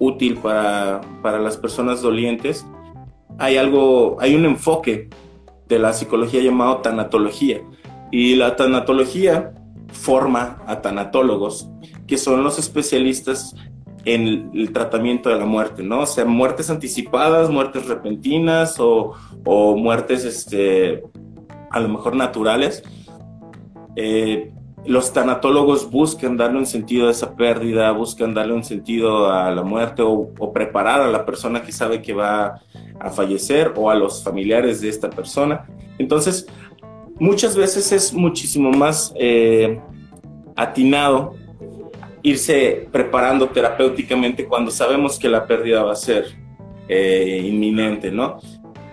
[0.00, 2.66] útil para, para las personas dolientes,
[3.38, 5.08] hay algo, hay un enfoque
[5.68, 7.62] de la psicología llamado tanatología.
[8.10, 9.54] Y la tanatología
[9.92, 11.68] forma a tanatólogos,
[12.08, 13.54] que son los especialistas
[14.04, 16.00] en el tratamiento de la muerte, ¿no?
[16.00, 19.14] O sea, muertes anticipadas, muertes repentinas o,
[19.76, 21.02] muertes, este,
[21.70, 22.82] a lo mejor naturales.
[23.96, 24.52] Eh,
[24.86, 29.62] los tanatólogos buscan darle un sentido a esa pérdida, buscan darle un sentido a la
[29.62, 32.60] muerte o, preparar a la persona que sabe que va
[32.98, 35.66] a fallecer o a los familiares de esta persona.
[35.98, 36.46] Entonces,
[37.18, 39.80] muchas veces es muchísimo más eh,
[40.56, 41.34] atinado
[42.22, 46.26] irse preparando terapéuticamente cuando sabemos que la pérdida va a ser
[46.88, 48.38] eh, inminente, ¿no?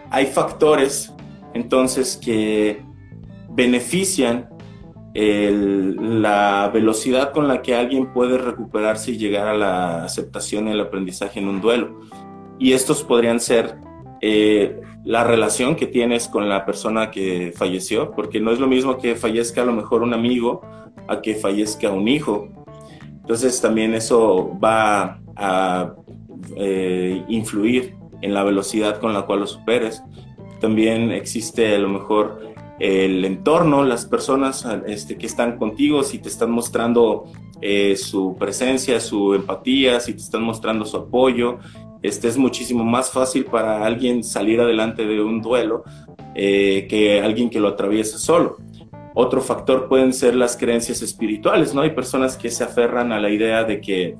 [0.10, 1.14] Hay factores
[1.54, 2.82] entonces que
[3.50, 4.50] benefician
[5.20, 10.80] la velocidad con la que alguien puede recuperarse y llegar a la aceptación y el
[10.80, 12.00] aprendizaje en un duelo.
[12.60, 13.78] Y estos podrían ser
[14.22, 18.98] eh, la relación que tienes con la persona que falleció, porque no es lo mismo
[19.00, 20.62] que fallezca a lo mejor un amigo
[21.08, 22.50] a que fallezca un hijo.
[23.22, 25.94] Entonces también eso va a
[26.56, 30.04] eh, influir en la velocidad con la cual lo superes.
[30.60, 36.30] También existe a lo mejor el entorno, las personas este, que están contigo, si te
[36.30, 37.26] están mostrando
[37.62, 41.58] eh, su presencia, su empatía, si te están mostrando su apoyo,
[42.04, 45.84] este es muchísimo más fácil para alguien salir adelante de un duelo
[46.36, 48.58] eh, que alguien que lo atraviesa solo.
[49.16, 51.82] Otro factor pueden ser las creencias espirituales, ¿no?
[51.82, 54.16] Hay personas que se aferran a la idea de que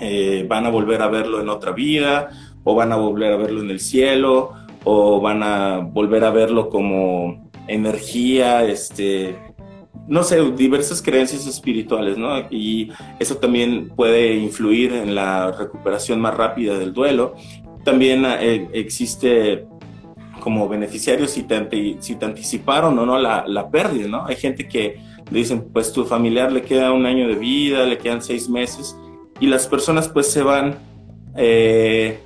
[0.00, 2.30] eh, van a volver a verlo en otra vida,
[2.64, 4.52] o van a volver a verlo en el cielo,
[4.84, 9.36] o van a volver a verlo como energía, este,
[10.06, 12.38] no sé, diversas creencias espirituales, ¿no?
[12.50, 17.34] Y eso también puede influir en la recuperación más rápida del duelo.
[17.84, 19.66] También eh, existe
[20.40, 24.26] como beneficiarios si te, si te anticiparon o no la, la, pérdida, ¿no?
[24.26, 25.00] Hay gente que
[25.30, 28.96] le dicen, pues tu familiar le queda un año de vida, le quedan seis meses,
[29.40, 30.76] y las personas pues se van
[31.36, 32.20] eh,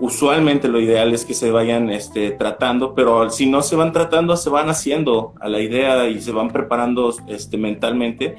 [0.00, 4.36] usualmente lo ideal es que se vayan este, tratando, pero si no se van tratando,
[4.36, 8.36] se van haciendo a la idea y se van preparando este, mentalmente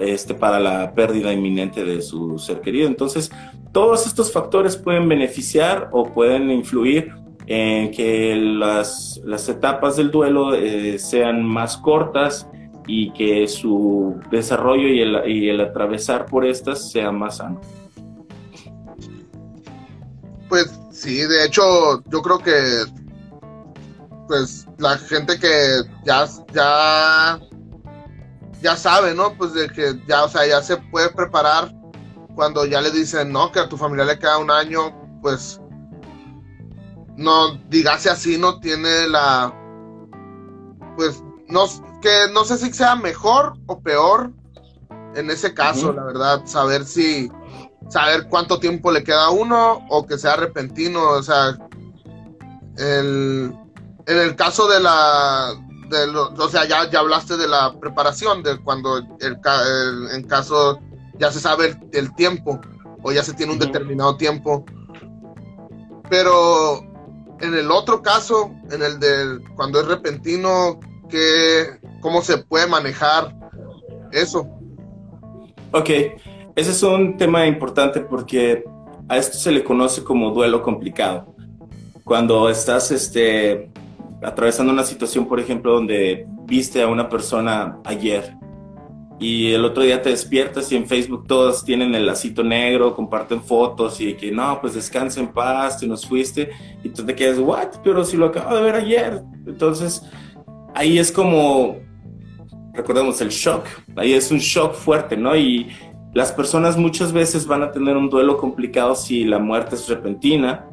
[0.00, 2.86] este, para la pérdida inminente de su ser querido.
[2.86, 3.30] Entonces,
[3.72, 7.12] todos estos factores pueden beneficiar o pueden influir
[7.46, 12.48] en que las, las etapas del duelo eh, sean más cortas
[12.86, 17.60] y que su desarrollo y el, y el atravesar por estas sea más sano.
[20.48, 22.84] Pues sí, de hecho, yo creo que
[24.26, 27.40] pues la gente que ya, ya,
[28.62, 29.34] ya sabe, ¿no?
[29.36, 31.74] Pues de que ya, o sea, ya se puede preparar
[32.34, 35.60] cuando ya le dicen, no, que a tu familia le queda un año, pues
[37.16, 39.52] no, digase así, no tiene la,
[40.96, 41.66] pues, no,
[42.00, 44.32] que no sé si sea mejor o peor
[45.14, 47.30] en ese caso, la verdad, saber si,
[47.88, 51.56] saber cuánto tiempo le queda a uno o que sea repentino, o sea,
[52.78, 53.54] el,
[54.06, 55.54] en el caso de la,
[55.88, 59.38] de o sea, ya, ya hablaste de la preparación, de cuando el,
[60.12, 60.80] en caso
[61.18, 62.60] ya se sabe el, tiempo
[63.02, 64.64] o ya se tiene un determinado tiempo,
[66.08, 66.80] pero
[67.40, 73.34] en el otro caso, en el de cuando es repentino, ¿qué, ¿cómo se puede manejar
[74.12, 74.48] eso?
[75.72, 75.90] Ok,
[76.56, 78.64] ese es un tema importante porque
[79.08, 81.34] a esto se le conoce como duelo complicado.
[82.04, 83.70] Cuando estás este,
[84.22, 88.36] atravesando una situación, por ejemplo, donde viste a una persona ayer
[89.20, 93.42] y el otro día te despiertas y en Facebook todos tienen el lacito negro, comparten
[93.42, 96.50] fotos y que no, pues descansa en paz, te nos fuiste
[96.82, 99.22] y tú te quedas, what, pero si lo acabo de ver ayer.
[99.46, 100.02] Entonces,
[100.74, 101.78] ahí es como,
[102.72, 103.64] recordemos, el shock,
[103.96, 105.36] ahí es un shock fuerte, ¿no?
[105.36, 105.68] Y
[106.14, 110.66] las personas muchas veces van a tener un duelo complicado si la muerte es repentina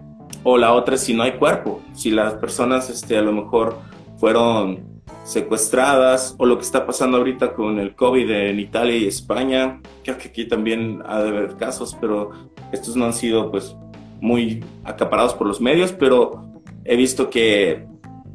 [0.44, 3.80] o la otra si no hay cuerpo, si las personas este, a lo mejor
[4.18, 9.82] fueron secuestradas o lo que está pasando ahorita con el COVID en Italia y España,
[10.04, 12.32] creo que aquí también ha de haber casos, pero
[12.72, 13.76] estos no han sido pues
[14.20, 16.46] muy acaparados por los medios, pero
[16.86, 17.88] he visto que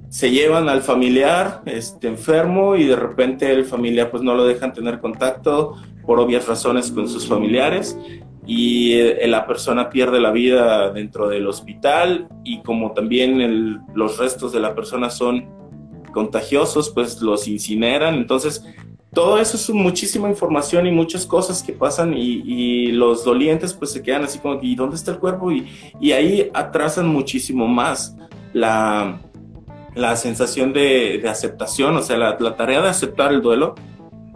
[0.08, 4.72] se llevan al familiar este, enfermo y de repente el familiar pues no lo dejan
[4.72, 7.98] tener contacto por obvias razones con sus familiares
[8.46, 14.52] y eh, la persona pierde la vida dentro del hospital y como también los restos
[14.52, 15.48] de la persona son
[16.12, 18.14] contagiosos, pues los incineran.
[18.14, 18.64] Entonces,
[19.12, 24.02] todo eso es muchísima información y muchas cosas que pasan y, los dolientes pues se
[24.02, 25.50] quedan así como, ¿y dónde está el cuerpo?
[25.50, 25.66] Y,
[26.00, 28.16] y ahí atrasan muchísimo más
[28.52, 29.20] la,
[29.94, 33.74] la sensación de, aceptación, o sea, la, la tarea de aceptar el duelo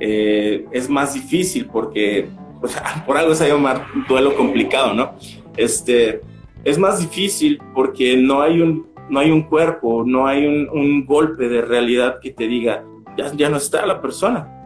[0.01, 2.29] eh, es más difícil porque
[3.07, 5.13] por algo se llama duelo complicado, ¿no?
[5.57, 6.23] Este,
[6.65, 11.49] es más difícil porque no hay un, no hay un cuerpo, no hay un, golpe
[11.49, 12.85] de realidad que te diga,
[13.17, 14.57] ya, ya no está la persona.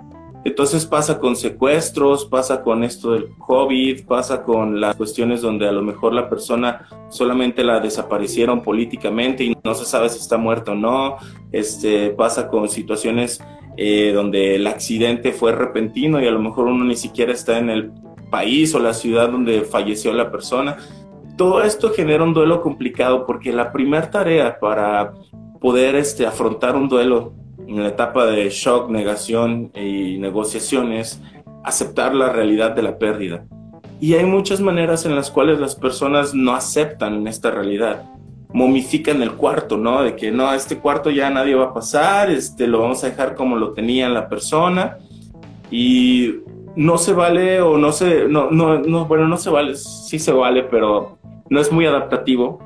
[0.45, 5.72] Entonces pasa con secuestros, pasa con esto del COVID, pasa con las cuestiones donde a
[5.72, 10.72] lo mejor la persona solamente la desaparecieron políticamente y no se sabe si está muerta
[10.72, 11.16] o no.
[11.51, 13.41] Este, pasa con situaciones
[13.77, 17.70] eh, donde el accidente fue repentino y a lo mejor uno ni siquiera está en
[17.70, 17.93] el
[18.31, 20.77] país o la ciudad donde falleció la persona.
[21.37, 25.12] Todo esto genera un duelo complicado porque la primera tarea para
[25.61, 27.33] poder este, afrontar un duelo
[27.66, 31.20] en la etapa de shock, negación y negociaciones,
[31.64, 33.47] aceptar la realidad de la pérdida.
[34.01, 38.05] Y hay muchas maneras en las cuales las personas no aceptan esta realidad.
[38.55, 40.02] Momifican el cuarto, ¿no?
[40.02, 43.34] De que no, este cuarto ya nadie va a pasar, este, lo vamos a dejar
[43.34, 44.96] como lo tenía la persona.
[45.70, 46.36] Y
[46.74, 50.32] no se vale o no se, no, no, no, bueno, no se vale, sí se
[50.32, 51.18] vale, pero
[51.50, 52.61] no es muy adaptativo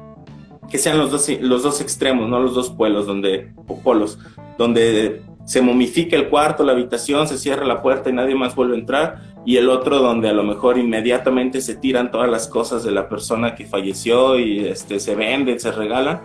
[0.71, 4.19] que sean los dos, los dos extremos, no los dos pueblos donde, polos,
[4.59, 8.77] donde se momifica el cuarto, la habitación, se cierra la puerta y nadie más vuelve
[8.77, 12.85] a entrar, y el otro donde a lo mejor inmediatamente se tiran todas las cosas
[12.85, 16.21] de la persona que falleció y este, se venden, se regalan.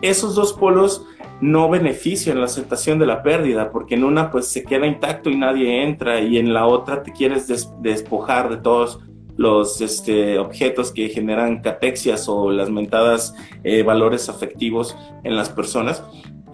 [0.00, 1.04] Esos dos polos
[1.42, 5.36] no benefician la aceptación de la pérdida, porque en una pues se queda intacto y
[5.36, 7.46] nadie entra, y en la otra te quieres
[7.82, 9.00] despojar de todos
[9.36, 16.02] los este, objetos que generan catexias o las mentadas eh, valores afectivos en las personas.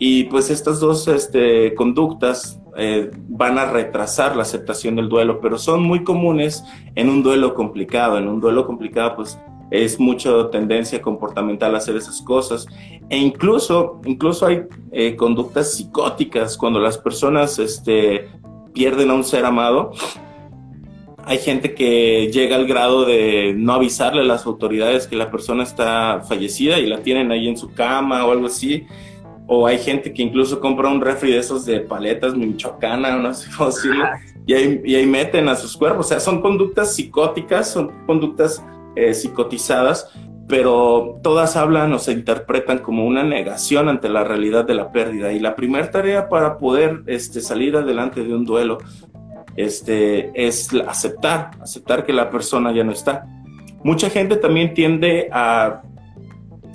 [0.00, 5.58] Y pues estas dos este, conductas eh, van a retrasar la aceptación del duelo, pero
[5.58, 6.64] son muy comunes
[6.94, 8.18] en un duelo complicado.
[8.18, 9.36] En un duelo complicado, pues
[9.72, 12.68] es mucha tendencia comportamental a hacer esas cosas.
[13.10, 14.62] E incluso, incluso hay
[14.92, 18.28] eh, conductas psicóticas cuando las personas este,
[18.72, 19.90] pierden a un ser amado.
[21.24, 25.64] Hay gente que llega al grado de no avisarle a las autoridades que la persona
[25.64, 28.86] está fallecida y la tienen ahí en su cama o algo así
[29.50, 33.50] o hay gente que incluso compra un refri de esos de paletas michoacana, no sé
[33.56, 34.04] cómo decirlo,
[34.46, 36.06] y ahí, y ahí meten a sus cuerpos.
[36.06, 38.62] O sea, son conductas psicóticas, son conductas
[38.94, 40.12] eh, psicotizadas,
[40.48, 45.32] pero todas hablan o se interpretan como una negación ante la realidad de la pérdida.
[45.32, 48.78] Y la primera tarea para poder este, salir adelante de un duelo
[49.56, 53.26] este, es aceptar, aceptar que la persona ya no está.
[53.82, 55.82] Mucha gente también tiende a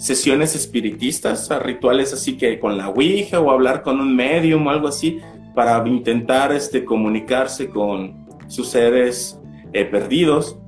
[0.04, 4.70] sesiones espiritistas, a rituales así que con la Ouija o hablar con un medium o
[4.70, 5.22] algo así
[5.56, 9.40] para intentar este, comunicarse con sus seres
[9.72, 10.60] eh, perdidos.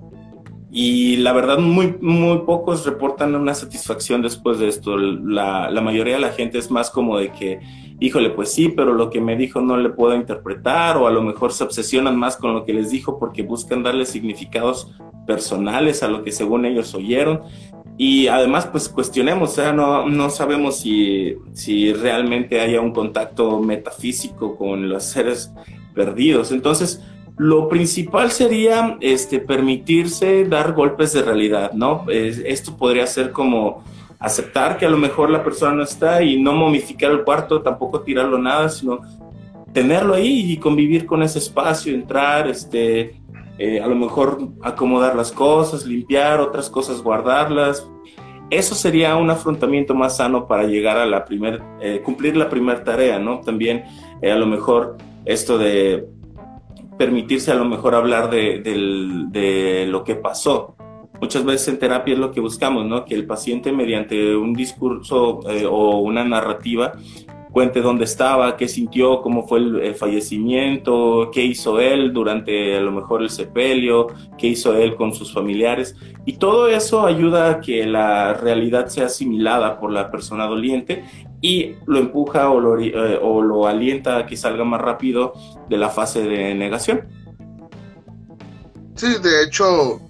[0.72, 4.98] Y la verdad, muy, muy pocos reportan una satisfacción después de esto.
[4.98, 7.60] La, la mayoría de la gente es más como de que,
[8.00, 11.22] híjole, pues sí, pero lo que me dijo no le puedo interpretar, o a lo
[11.22, 14.96] mejor se obsesionan más con lo que les dijo porque buscan darle significados
[15.28, 17.42] personales a lo que según ellos oyeron.
[17.98, 23.60] Y además, pues cuestionemos, o sea, no, no sabemos si, si realmente haya un contacto
[23.62, 25.52] metafísico con los seres
[25.94, 26.52] perdidos.
[26.52, 27.02] Entonces,
[27.38, 32.06] lo principal sería este, permitirse dar golpes de realidad, ¿no?
[32.10, 33.84] esto podría ser como
[34.20, 38.02] aceptar que a lo mejor la persona no está y no momificar el cuarto, tampoco
[38.02, 39.02] tirarlo nada, sino
[39.74, 43.20] tenerlo ahí y convivir con ese espacio, entrar, este,
[43.58, 47.88] eh, a lo mejor acomodar las cosas, limpiar, otras cosas guardarlas.
[48.50, 52.84] Eso sería un afrontamiento más sano para llegar a la primer, eh, cumplir la primera
[52.84, 53.40] tarea, ¿no?
[53.40, 53.84] También
[54.22, 56.06] eh, a lo mejor esto de
[56.98, 58.62] permitirse a lo mejor hablar de,
[59.32, 60.76] de, lo que pasó.
[61.20, 63.06] Muchas veces en terapia es lo que buscamos, ¿no?
[63.06, 65.40] Que el paciente mediante un discurso
[65.70, 66.94] o una narrativa
[67.56, 72.92] cuente dónde estaba, qué sintió, cómo fue el, fallecimiento, qué hizo él durante a lo
[72.92, 75.96] mejor el sepelio, qué hizo él con sus familiares.
[76.26, 81.06] Y todo eso ayuda a que la realidad sea asimilada por la persona doliente
[81.40, 85.32] y lo empuja o lo, eh, o lo alienta a que salga más rápido
[85.70, 87.08] de la fase de negación.
[88.96, 90.02] Sí, de hecho,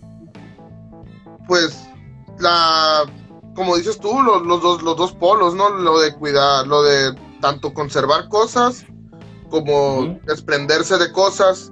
[1.48, 1.88] pues
[2.40, 3.04] la
[3.54, 5.70] como dices tú, los, los, dos, los dos polos, ¿no?
[5.70, 8.86] Lo de cuidar, lo de tanto conservar cosas
[9.50, 11.72] como desprenderse de cosas.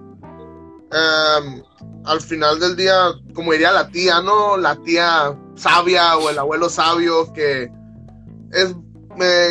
[0.91, 1.63] Em,
[2.05, 4.57] al final del día, como diría la tía, ¿no?
[4.57, 7.71] La tía sabia o el abuelo sabio que
[8.51, 8.75] es,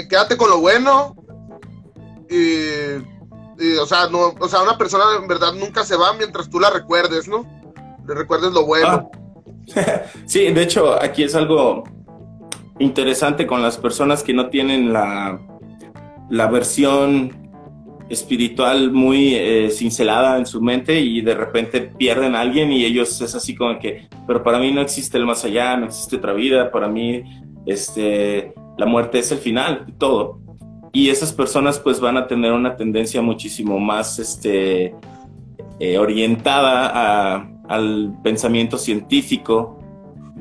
[0.08, 1.16] quédate con lo bueno
[2.28, 6.58] y, o sea, no, o sea, una persona en verdad nunca se va mientras tú
[6.58, 7.46] la recuerdes, ¿no?
[8.06, 9.10] Le recuerdes lo bueno.
[9.76, 10.02] Ah.
[10.26, 11.84] sí, de hecho, aquí es algo
[12.78, 15.38] interesante con las personas que no tienen la
[16.32, 17.30] la versión
[18.08, 23.20] espiritual muy eh, cincelada en su mente y de repente pierden a alguien y ellos
[23.20, 26.32] es así como que, pero para mí no existe el más allá, no existe otra
[26.32, 27.22] vida, para mí
[27.66, 30.40] este, la muerte es el final de todo.
[30.90, 34.94] Y esas personas pues van a tener una tendencia muchísimo más este,
[35.80, 39.81] eh, orientada al pensamiento científico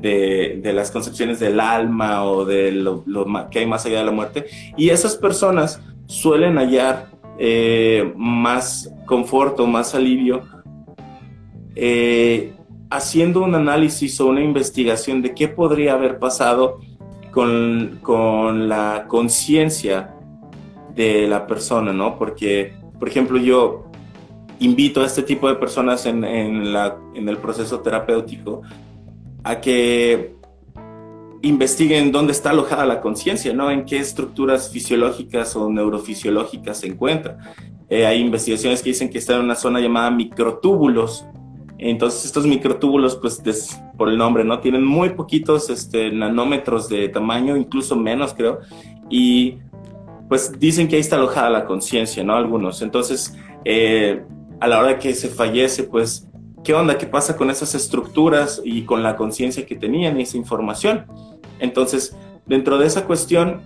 [0.01, 3.03] de, las concepciones del alma o de lo,
[3.49, 4.45] que hay más allá de la muerte.
[4.77, 10.43] Y esas personas suelen hallar eh, más confort o más alivio
[11.75, 12.53] eh,
[12.89, 16.79] haciendo un análisis o una investigación de qué podría haber pasado
[17.31, 20.13] con, con la conciencia
[20.93, 22.17] de la persona, ¿no?
[22.17, 23.85] Porque, por ejemplo, yo
[24.59, 28.61] invito a este tipo de personas en, en, la, en el proceso terapéutico
[29.43, 30.35] a que
[31.41, 33.71] investiguen dónde está alojada la conciencia, ¿no?
[33.71, 37.37] En qué estructuras fisiológicas o neurofisiológicas se encuentra.
[37.89, 41.25] Eh, hay investigaciones que dicen que está en una zona llamada microtúbulos.
[41.77, 43.41] Entonces estos microtúbulos, pues
[43.97, 44.59] por el nombre, ¿no?
[44.59, 48.59] Tienen muy poquitos este, nanómetros de tamaño, incluso menos creo.
[49.09, 49.57] Y
[50.29, 52.35] pues dicen que ahí está alojada la conciencia, ¿no?
[52.35, 52.81] Algunos.
[52.81, 53.35] Entonces,
[53.65, 54.23] eh,
[54.61, 56.29] a la hora que se fallece, pues,
[56.63, 56.97] ¿qué onda?
[56.97, 61.05] ¿Qué pasa con esas estructuras y con la conciencia que tenían y esa información?
[61.59, 63.61] Entonces, dentro de esa cuestión,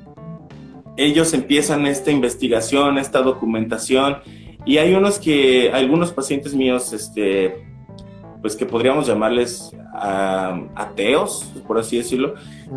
[0.98, 4.18] ellos empiezan esta investigación, esta documentación,
[4.66, 7.66] y hay unos que, algunos pacientes míos, este,
[8.42, 12.36] pues que podríamos llamarles ateos, por así decirlo,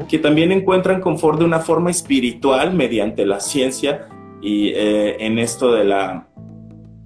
[0.09, 4.09] que también encuentran confort de una forma espiritual mediante la ciencia
[4.41, 6.29] y eh, en esto de la,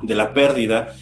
[0.02, 0.94] de la pérdida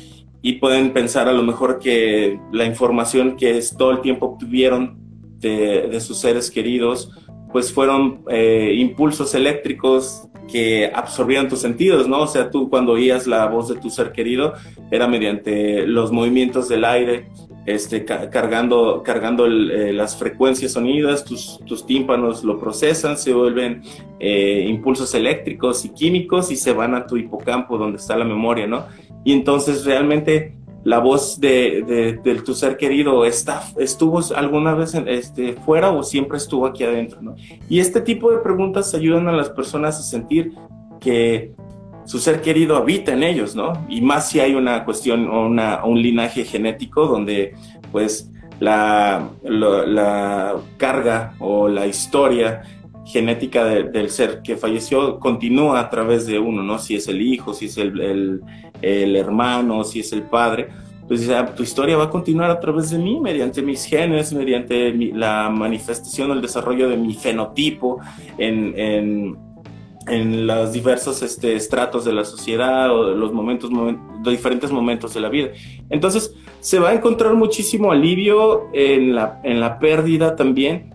[0.42, 4.98] y pueden pensar a lo mejor que la información que es, todo el tiempo obtuvieron
[5.38, 7.10] de, sus seres queridos,
[7.52, 12.20] pues fueron eh, impulsos eléctricos que absorbían tus sentidos, ¿no?
[12.22, 14.54] O sea, tú cuando oías la voz de tu ser querido
[14.90, 17.28] era mediante los movimientos del aire,
[17.66, 23.82] este, cargando, cargando eh, las frecuencias sonidas, tus, tus, tímpanos lo procesan, se vuelven
[24.18, 28.66] eh, impulsos eléctricos y químicos y se van a tu hipocampo donde está la memoria,
[28.66, 28.86] ¿no?
[29.24, 35.52] Y entonces realmente la voz de, de, tu ser querido está, estuvo alguna vez este,
[35.52, 37.34] fuera o siempre estuvo aquí adentro, ¿no?
[37.68, 40.54] Y este tipo de preguntas ayudan a las personas a sentir
[40.98, 41.52] que
[42.04, 43.72] su ser querido habita en ellos, ¿no?
[43.88, 47.54] Y más si hay una cuestión o una, un linaje genético donde,
[47.92, 48.30] pues,
[48.60, 49.28] la,
[50.76, 52.62] carga o la historia
[53.06, 56.78] genética del ser que falleció continúa a través de uno, ¿no?
[56.78, 58.40] Si es el hijo, si es el,
[58.82, 60.68] el, hermano, si es el padre,
[61.08, 65.50] pues tu historia va a continuar a través de mí, mediante mis genes, mediante la
[65.50, 67.98] manifestación o el desarrollo de mi fenotipo
[68.38, 69.36] en, en,
[70.06, 75.20] en los diversos este, estratos de la sociedad o los momentos, de diferentes momentos de
[75.20, 75.50] la vida.
[75.90, 80.94] Entonces, se va a encontrar muchísimo alivio en la, en la pérdida también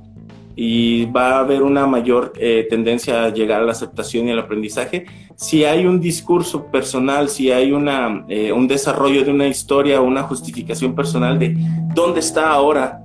[0.55, 4.39] y va a haber una mayor eh, tendencia a llegar a la aceptación y al
[4.39, 5.05] aprendizaje.
[5.35, 10.05] Si hay un discurso personal, si hay una, eh, un desarrollo de una historia o
[10.05, 11.55] una justificación personal de
[11.93, 13.01] dónde está ahora,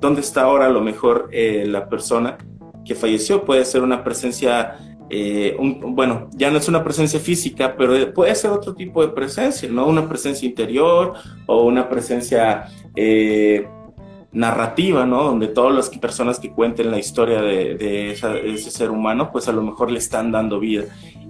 [0.00, 2.38] dónde está ahora a lo mejor eh, la persona
[2.84, 4.78] que falleció, puede ser una presencia,
[5.08, 9.86] bueno, ya no es una presencia física, pero puede ser otro tipo de presencia, ¿no?
[9.86, 11.14] Una presencia interior
[11.46, 12.68] o una presencia
[14.32, 15.24] narrativa, ¿no?
[15.24, 19.62] Donde todas las personas que cuenten la historia de, ese ser humano, pues a lo
[19.62, 20.84] mejor le están dando vida.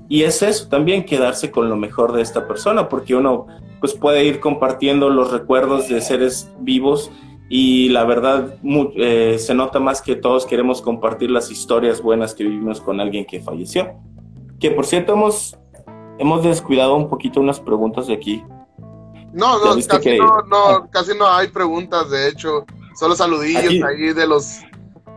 [0.09, 3.47] Y es eso también, quedarse con lo mejor de esta persona, porque uno
[3.81, 7.11] pues puede ir compartiendo los recuerdos de seres vivos
[7.49, 8.57] y la verdad
[8.97, 13.25] eh, se nota más que todos queremos compartir las historias buenas que vivimos con alguien
[13.25, 13.95] que falleció.
[14.59, 15.57] Que por cierto hemos,
[16.19, 18.43] hemos descuidado un poquito unas preguntas de aquí.
[19.33, 22.65] No, no, casi, no, no, casi no hay preguntas, de hecho.
[22.99, 24.61] Solo saludillos ahí de los,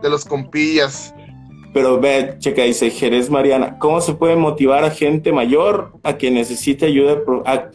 [0.02, 1.14] de los compillas.
[1.72, 6.30] Pero ve, checa, dice Jerez Mariana, ¿cómo se puede motivar a gente mayor a que
[6.30, 7.18] necesite ayuda?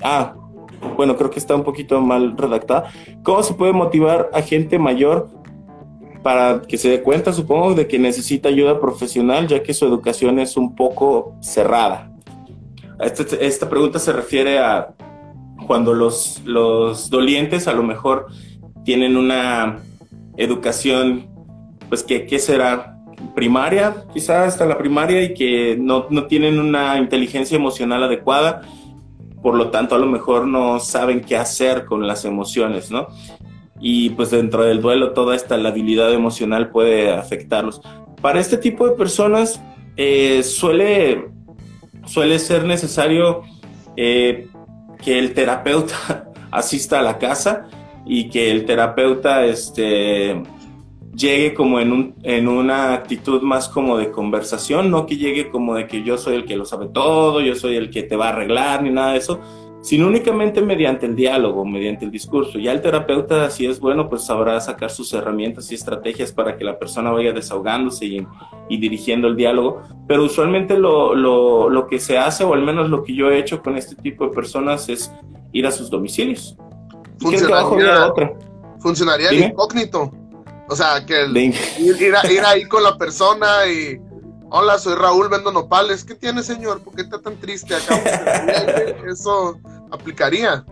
[0.03, 0.35] ah,
[0.95, 2.91] bueno, creo que está un poquito mal redactada.
[3.23, 5.29] ¿Cómo se puede motivar a gente mayor
[6.23, 10.39] para que se dé cuenta, supongo, de que necesita ayuda profesional, ya que su educación
[10.39, 12.11] es un poco cerrada?
[12.99, 14.93] Este, esta pregunta se refiere a
[15.67, 18.27] cuando los, los dolientes a lo mejor
[18.83, 19.79] tienen una
[20.37, 21.27] educación,
[21.89, 22.91] pues, que ¿qué será?
[23.33, 28.61] Primaria, quizás hasta la primaria, y que no, no tienen una inteligencia emocional adecuada,
[29.45, 33.09] por lo tanto, a lo mejor no saben qué hacer con las emociones, ¿no?
[33.79, 37.79] Y pues dentro del duelo, toda esta labilidad emocional puede afectarlos.
[38.23, 39.61] Para este tipo de personas,
[39.97, 41.29] eh, suele,
[42.07, 43.43] suele ser necesario
[43.95, 44.47] eh,
[45.03, 47.67] que el terapeuta asista a la casa
[48.03, 50.41] y que el terapeuta este,
[51.15, 55.75] llegue como en, un, en una actitud más como de conversación, no que llegue como
[55.75, 58.27] de que yo soy el que lo sabe todo, yo soy el que te va
[58.27, 59.39] a arreglar, ni nada de eso,
[59.81, 62.57] sino únicamente mediante el diálogo, mediante el discurso.
[62.57, 66.63] Ya el terapeuta, si es bueno, pues sabrá sacar sus herramientas y estrategias para que
[66.63, 68.27] la persona vaya desahogándose y,
[68.67, 72.89] y dirigiendo el diálogo, pero usualmente lo, lo, lo que se hace, o al menos
[72.89, 75.11] lo que yo he hecho con este tipo de personas, es
[75.53, 76.57] ir a sus domicilios
[77.19, 78.13] funcionaría,
[78.79, 80.11] funcionaría el incógnito.
[80.67, 81.25] O sea, que
[81.79, 83.99] ir, ir, ahí con la persona y
[84.49, 86.03] Hola, soy Raúl, vendo nopales.
[86.03, 86.81] ¿Qué tiene, señor?
[86.81, 87.95] ¿Por qué está tan triste acá?
[89.11, 89.59] Eso
[89.91, 90.63] aplicaría.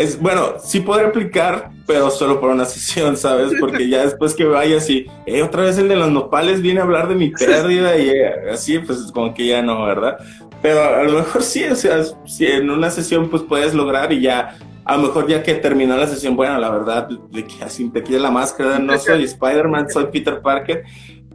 [0.00, 3.52] Es, bueno, sí podría aplicar, pero solo por una sesión, ¿sabes?
[3.60, 6.84] Porque ya después que vayas y eh, otra vez el de los nopales viene a
[6.84, 10.16] hablar de mi pérdida y eh, así, pues como que ya no, ¿verdad?
[10.62, 14.22] Pero a lo mejor sí, o sea, si en una sesión pues puedes lograr y
[14.22, 17.86] ya, a lo mejor ya que terminó la sesión, bueno, la verdad, de que así
[17.90, 20.84] te quita la máscara, no soy Spider-Man, soy Peter Parker,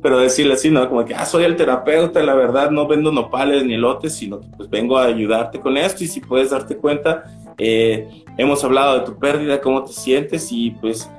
[0.05, 0.87] pero decirle así, ¿no?
[0.87, 4.45] Como que, ah, soy el terapeuta, la verdad, no vendo nopales ni elotes, sino que
[4.55, 7.23] pues vengo a ayudarte con esto y si puedes darte cuenta,
[7.57, 11.09] eh, hemos hablado de tu pérdida, cómo te sientes y pues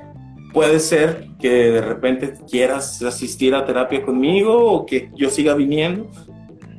[0.53, 6.09] puede ser que de repente quieras asistir a terapia conmigo o que yo siga viniendo.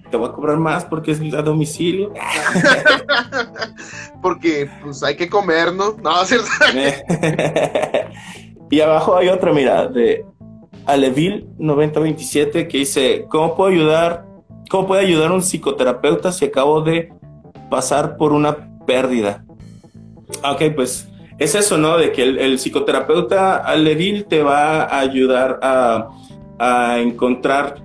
[0.10, 2.14] Te voy a cobrar más porque es a domicilio.
[4.22, 5.98] porque pues hay que comer, ¿no?
[6.02, 6.48] No, ¿cierto?
[8.72, 10.24] y abajo hay otra, mira, de
[10.88, 14.26] Alevil 9027 que dice, ¿cómo puedo ayudar?
[14.70, 17.14] ¿Cómo puede ayudar un psicoterapeuta si acabo de
[17.70, 19.46] pasar por una pérdida?
[20.44, 21.98] Ok, pues es eso, ¿no?
[21.98, 26.10] De que el, psicoterapeuta Alevil te va a ayudar a,
[26.58, 27.84] a encontrar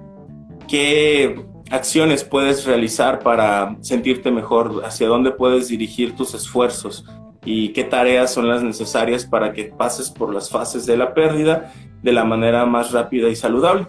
[0.68, 7.04] qué acciones puedes realizar para sentirte mejor, hacia dónde puedes dirigir tus esfuerzos
[7.44, 11.72] y qué tareas son las necesarias para que pases por las fases de la pérdida
[12.02, 13.86] de la manera más rápida y saludable.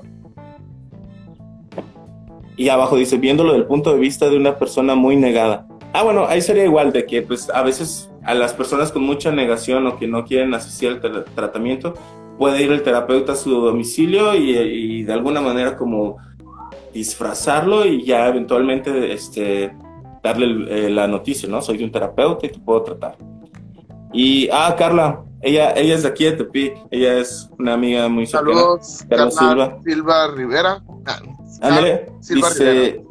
[2.56, 5.68] Y abajo dice, viéndolo del punto de vista de una persona muy negada.
[5.92, 9.32] Ah, bueno, ahí sería igual de que pues a veces a las personas con mucha
[9.32, 11.94] negación o que no quieren asistir al tratamiento,
[12.38, 16.18] puede ir el terapeuta a su domicilio y, de alguna manera como
[16.94, 19.76] disfrazarlo y ya eventualmente este,
[20.22, 21.62] darle eh, la noticia, ¿no?
[21.62, 23.18] Soy un terapeuta y te puedo tratar.
[24.14, 28.26] Y, ah, Carla, ella, ella es de aquí de Tepic, ella es una amiga muy
[28.26, 28.54] cercana.
[28.54, 29.78] Saludos, Carla Silva.
[29.84, 30.84] Silva Rivera.
[31.06, 31.82] Ah,
[32.22, 33.02] Silva Rivera.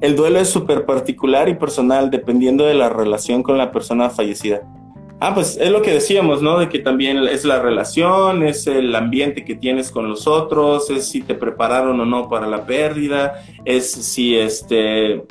[0.00, 4.62] El duelo es súper particular y personal dependiendo de la relación con la persona fallecida.
[5.20, 6.60] Ah, pues es lo que decíamos, ¿no?
[6.60, 11.08] De que también es la relación, es el ambiente que tienes con los otros, es
[11.08, 15.24] si te prepararon o no para la pérdida, es si este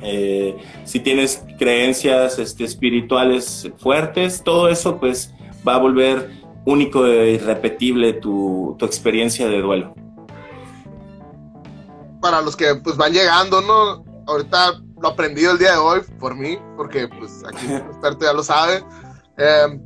[0.00, 5.32] eh, si tienes creencias este, espirituales fuertes, todo eso pues
[5.66, 6.30] va a volver
[6.64, 9.94] único e irrepetible tu, tu experiencia de duelo
[12.26, 14.04] para los que pues van llegando, ¿no?
[14.26, 18.32] Ahorita lo aprendido el día de hoy por mí, porque pues aquí el experto ya
[18.32, 18.84] lo sabe.
[19.36, 19.80] Em,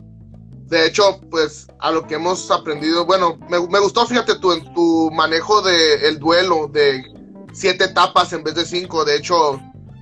[0.67, 5.11] de hecho, pues a lo que hemos aprendido, bueno, me, gustó, fíjate tú, en tu
[5.13, 7.05] manejo del el duelo de
[7.53, 9.05] siete etapas en vez de cinco.
[9.05, 9.61] De hecho,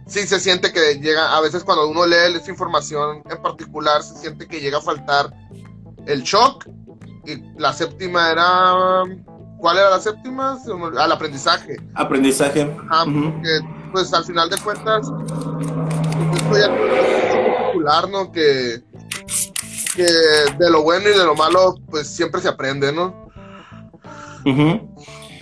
[0.08, 4.16] sí se siente que llega, a veces cuando uno lee esa información en particular, se
[4.16, 5.32] siente que llega a faltar
[6.06, 6.66] el shock.
[7.26, 9.04] Y la séptima era
[9.58, 10.56] ¿Cuál era la séptima?
[10.98, 11.76] Al aprendizaje.
[11.94, 12.62] Aprendizaje.
[12.88, 13.60] Ajá, porque,
[13.92, 15.10] pues al final de cuentas,
[16.36, 16.68] esto ya
[17.56, 18.30] particular, ¿no?
[18.30, 18.82] Que,
[19.96, 23.28] que de lo bueno y de lo malo, pues siempre se aprende, ¿no?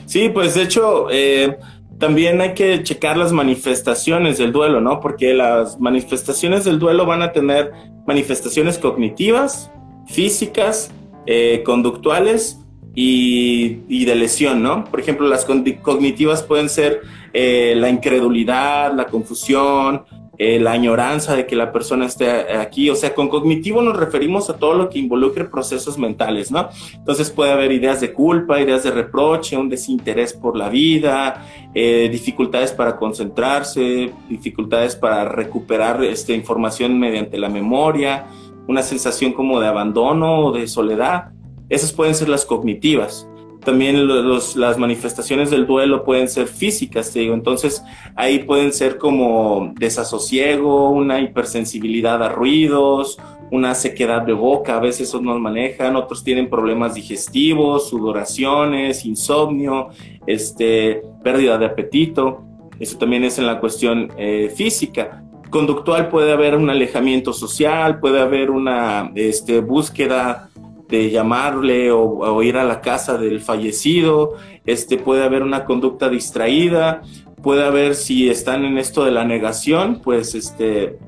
[0.07, 1.59] Sí, pues de hecho, eh,
[1.99, 5.01] también hay que checar las manifestaciones del duelo, ¿no?
[5.01, 7.73] Porque las manifestaciones del duelo van a tener
[8.07, 9.71] manifestaciones cognitivas,
[10.07, 10.91] físicas,
[11.27, 12.61] eh, conductuales
[12.95, 14.85] y, de lesión, ¿no?
[14.85, 20.05] Por ejemplo, las cognitivas pueden ser eh, la incredulidad, la confusión,
[20.39, 22.91] eh, la añoranza de que la persona esté aquí.
[22.91, 26.69] O sea, con cognitivo nos referimos a todo lo que involucre procesos mentales, ¿no?
[26.95, 32.09] Entonces puede haber ideas de culpa, ideas de reproche, un desinterés por la vida, eh,
[32.11, 38.27] dificultades para concentrarse, dificultades para recuperar esta información mediante la memoria,
[38.67, 41.31] una sensación como de abandono o de soledad.
[41.69, 43.29] Esas pueden ser las cognitivas.
[43.67, 47.35] También las manifestaciones del duelo pueden ser físicas, te digo.
[47.35, 47.83] Entonces,
[48.15, 53.19] ahí pueden ser como desasosiego, una hipersensibilidad a ruidos,
[53.51, 59.89] una sequedad de boca, a veces esos nos manejan, otros tienen problemas digestivos, sudoraciones, insomnio,
[60.29, 62.45] este, pérdida de apetito.
[62.79, 68.21] Eso también es en la cuestión eh, física conductual puede haber un alejamiento social, puede
[68.21, 70.51] haber una este, búsqueda
[70.89, 74.35] de llamarle o, ir a la casa del fallecido,
[74.65, 77.03] este, puede haber una conducta distraída,
[77.43, 80.99] puede haber si están en esto de la negación, pues este,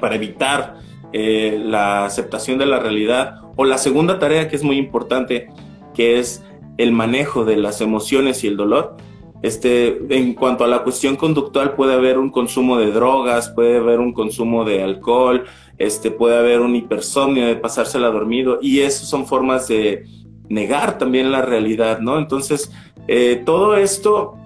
[0.00, 0.76] para evitar
[1.12, 3.40] eh, la aceptación de la realidad.
[3.56, 5.48] O la segunda tarea que es muy importante,
[5.94, 6.44] que es
[6.76, 8.96] el manejo de las emociones y el dolor.
[9.42, 14.00] Este, en cuanto a la cuestión conductual, puede haber un consumo de drogas, puede haber
[14.00, 15.44] un consumo de alcohol,
[15.78, 20.04] este, puede haber un hipersomnio de pasársela dormido y eso son formas de
[20.48, 22.18] negar también la realidad, ¿no?
[22.18, 22.72] Entonces,
[23.06, 24.36] eh, todo esto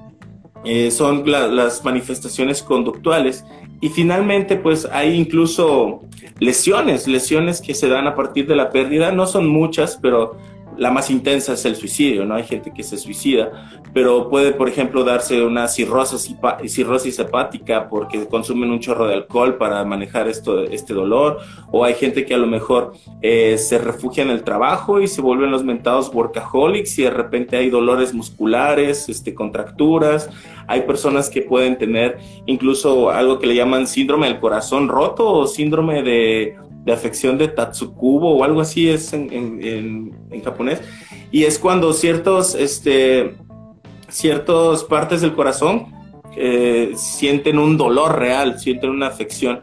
[0.65, 3.45] eh, son las manifestaciones conductuales.
[3.81, 6.03] Y finalmente, pues hay incluso
[6.39, 9.11] lesiones, lesiones que se dan a partir de la pérdida.
[9.11, 10.37] No son muchas, pero
[10.77, 12.35] la más intensa es el suicidio, ¿no?
[12.35, 16.35] Hay gente que se suicida, pero puede, por ejemplo, darse una cirrosis,
[16.67, 21.39] cirrosis hepática porque consumen un chorro de alcohol para manejar esto, este dolor,
[21.71, 25.21] o hay gente que a lo mejor eh, se refugia en el trabajo y se
[25.21, 30.31] vuelven los mentados workaholics y de repente hay dolores musculares, este, contracturas,
[30.67, 35.47] hay personas que pueden tener incluso algo que le llaman síndrome del corazón roto o
[35.47, 40.81] síndrome de de afección de Tatsukubo o algo así es en, japonés.
[41.31, 43.37] Y es cuando ciertos, este,
[44.09, 45.87] ciertas partes del corazón
[46.37, 49.63] eh, sienten un dolor real, sienten una afección.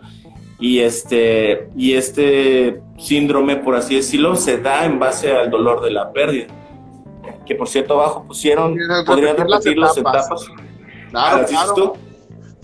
[0.59, 5.91] Y este, y este síndrome, por así decirlo, se da en base al dolor de
[5.91, 6.47] la pérdida.
[7.45, 10.45] Que por cierto, abajo pusieron, podrían repetir las etapas.
[11.09, 11.93] Claro, claro.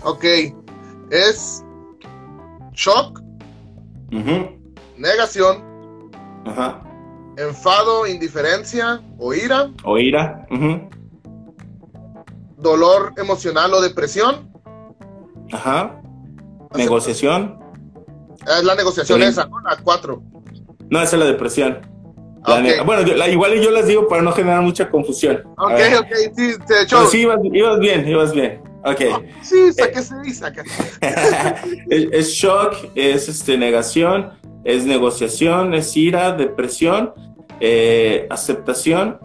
[0.04, 0.24] Ok,
[1.10, 1.64] es
[2.72, 3.20] shock,
[4.96, 5.64] Negación.
[7.36, 9.70] Enfado, indiferencia o ira.
[9.84, 10.46] O ira.
[12.56, 14.50] Dolor emocional o depresión.
[15.52, 16.00] Ajá.
[16.74, 17.58] Negociación.
[18.46, 19.60] Es la negociación esa, ¿no?
[19.60, 20.22] La cuatro.
[20.88, 21.80] No, esa es la depresión.
[22.84, 25.42] bueno, igual yo las digo para no generar mucha confusión.
[25.58, 27.06] Ok, ok, sí, te hecho.
[27.06, 27.40] sí, ibas,
[27.80, 28.62] bien, ibas bien.
[28.86, 29.00] Ok.
[29.42, 30.70] sí, sáquese y sáquese.
[31.90, 34.30] es, shock, es este, negación,
[34.62, 37.12] es negociación, es ira, depresión,
[37.58, 39.18] eh, aceptación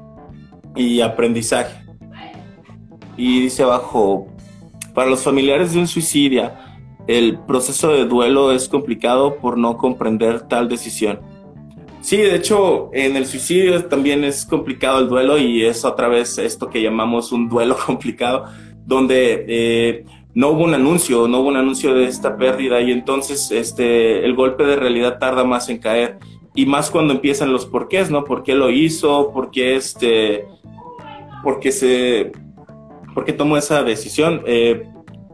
[0.76, 1.80] y aprendizaje.
[3.18, 4.28] Y dice abajo,
[4.96, 6.52] para los familiares de un suicidio,
[7.06, 11.20] el proceso de duelo es complicado por no comprender tal decisión.
[12.02, 16.40] Sí, de hecho, en el suicidio también es complicado el duelo y es otra vez
[16.40, 18.46] esto que llamamos un duelo complicado
[18.86, 23.52] donde eh, no hubo un anuncio, no hubo un anuncio de esta pérdida y entonces
[23.52, 26.20] este, el golpe de realidad tarda más en caer
[26.54, 28.24] y más cuando empiezan los porqués, ¿no?
[28.24, 29.32] ¿Por qué lo hizo?
[29.32, 30.46] ¿Por qué este,
[31.44, 32.32] por qué se,
[33.14, 34.44] por qué tomó esa decisión?
[34.46, 34.90] Eh,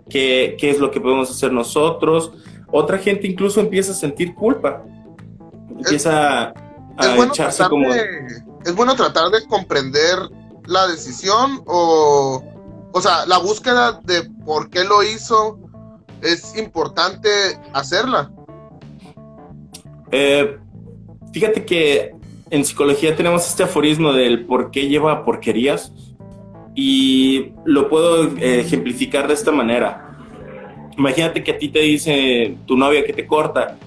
[0.09, 2.31] ¿qué, ¿Qué es lo que podemos hacer nosotros?
[2.71, 4.83] Otra gente incluso empieza a sentir culpa,
[5.69, 6.53] empieza
[6.97, 7.87] a, echarse como...
[7.93, 10.17] es bueno tratar de comprender
[10.65, 12.43] la decisión o
[12.97, 15.59] o sea, la búsqueda de por qué lo hizo
[16.21, 17.29] es importante
[17.73, 18.31] hacerla.
[20.11, 20.57] Eh,
[21.31, 22.15] fíjate que
[22.49, 25.91] en psicología tenemos este aforismo del por qué lleva porquerías
[26.73, 30.17] y lo puedo eh, ejemplificar de esta manera.
[30.97, 33.77] Imagínate que a ti te dice tu novia que te corta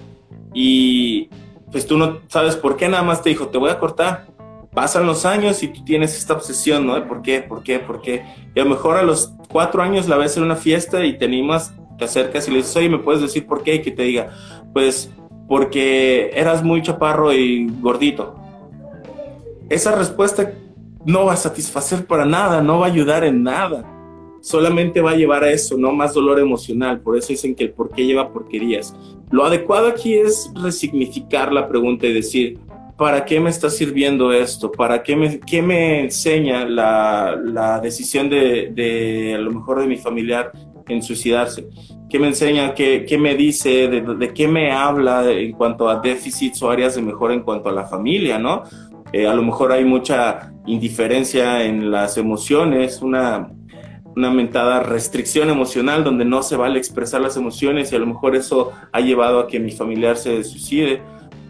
[0.53, 1.29] y
[1.69, 4.27] pues tú no sabes por qué, nada más te dijo, te voy a cortar
[4.73, 7.07] pasan los años y tú tienes esta obsesión, ¿no?
[7.07, 8.23] por qué, por qué, por qué.
[8.55, 11.25] Y a lo mejor a los cuatro años la ves en una fiesta y te
[11.25, 13.75] animas, te acercas y le dices, oye, ¿me puedes decir por qué?
[13.75, 14.29] Y que te diga,
[14.73, 15.11] pues
[15.47, 18.35] porque eras muy chaparro y gordito.
[19.69, 20.53] Esa respuesta
[21.05, 23.85] no va a satisfacer para nada, no va a ayudar en nada.
[24.41, 27.01] Solamente va a llevar a eso, no más dolor emocional.
[27.01, 28.95] Por eso dicen que el por qué lleva porquerías.
[29.29, 32.59] Lo adecuado aquí es resignificar la pregunta y decir,
[33.01, 34.71] ¿para qué me está sirviendo esto?
[34.71, 39.87] ¿Para qué me, qué me enseña la, la decisión de, de, a lo mejor, de
[39.87, 40.51] mi familiar
[40.87, 41.67] en suicidarse?
[42.07, 42.75] ¿Qué me enseña?
[42.75, 43.87] ¿Qué, qué me dice?
[43.87, 47.69] De, de, qué me habla en cuanto a déficits o áreas de mejora en cuanto
[47.69, 48.65] a la familia, no?
[49.11, 53.49] Eh, a lo mejor hay mucha indiferencia en las emociones, una,
[54.15, 58.35] una mentada restricción emocional donde no se vale expresar las emociones y a lo mejor
[58.35, 61.01] eso ha llevado a que mi familiar se suicide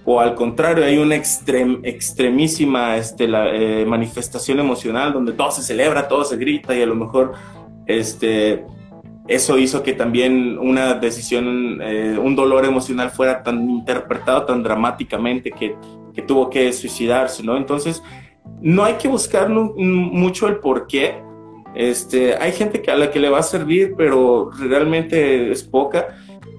[0.03, 6.07] o al contrario, hay una extremísima este, la, eh, manifestación emocional donde todo se celebra,
[6.07, 7.33] todo se grita y a lo mejor
[7.85, 8.65] este,
[9.27, 15.51] eso hizo que también una decisión, eh, un dolor emocional fuera tan interpretado tan dramáticamente
[15.51, 15.75] que,
[16.13, 17.55] que, tuvo que suicidarse, ¿no?
[17.55, 18.01] Entonces,
[18.59, 21.21] no hay que buscar mucho el por qué.
[21.75, 26.07] Este, hay gente que a la que le va a servir, pero realmente es poca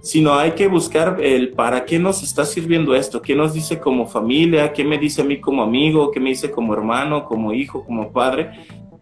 [0.03, 4.07] sino hay que buscar el para qué nos está sirviendo esto, qué nos dice como
[4.07, 7.85] familia, qué me dice a mí como amigo, qué me dice como hermano, como hijo,
[7.85, 8.51] como padre,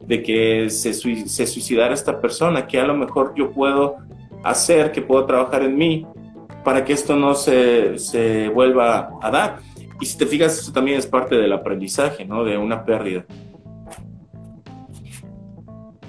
[0.01, 3.96] de que se, se suicidara esta persona, que a lo mejor yo puedo
[4.44, 6.07] hacer, que puedo trabajar en mí
[6.64, 9.61] para que esto no se, se vuelva a dar.
[10.01, 12.44] Y si te fijas, eso también es parte del aprendizaje, ¿no?
[12.44, 13.24] De una pérdida.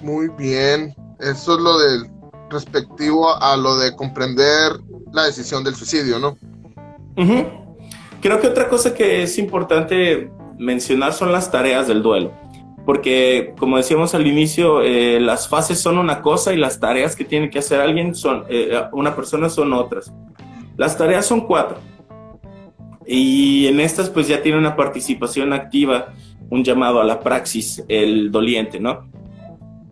[0.01, 0.93] Muy bien.
[1.19, 2.20] Eso es lo del
[2.51, 4.73] respectivo a lo de comprender
[5.11, 6.37] la decisión del suicidio, ¿no?
[8.21, 12.31] Creo que otra cosa que es importante mencionar son las tareas del duelo.
[12.85, 17.23] porque como decíamos al inicio, eh, las fases son una cosa y las tareas que
[17.23, 20.11] tiene que hacer alguien son, eh, una persona son otras.
[20.77, 21.77] Las tareas son cuatro.
[23.05, 26.13] Y en estas pues ya tiene una participación activa,
[26.49, 29.05] un llamado a la praxis, el doliente, ¿no?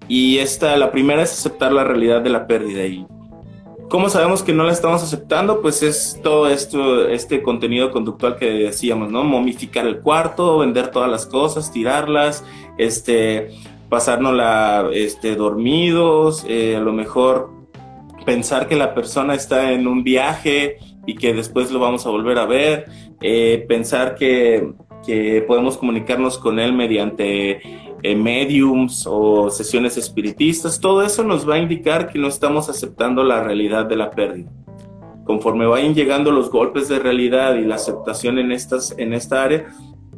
[0.10, 2.86] Y esta, la primera es aceptar la realidad de la pérdida.
[2.86, 3.06] ¿Y
[3.90, 5.62] cómo sabemos que no la estamos aceptando?
[5.62, 9.24] Pues es todo esto, este contenido conductual que decíamos, ¿no?
[9.24, 12.44] Momificar el cuarto, vender todas las cosas, tirarlas,
[12.80, 13.52] este,
[13.88, 17.52] pasárnosla este, dormidos, eh, a lo mejor
[18.26, 22.40] pensar que la persona está en un viaje y que después lo vamos a volver
[22.40, 22.86] a ver,
[23.22, 24.72] eh, pensar que,
[25.06, 27.62] que podemos comunicarnos con él mediante
[28.04, 33.24] eh, mediums o sesiones espiritistas, todo eso nos va a indicar que no estamos aceptando
[33.24, 34.50] la realidad de la pérdida.
[35.26, 39.68] Conforme vayan llegando los golpes de realidad y la aceptación en, estas, en esta área,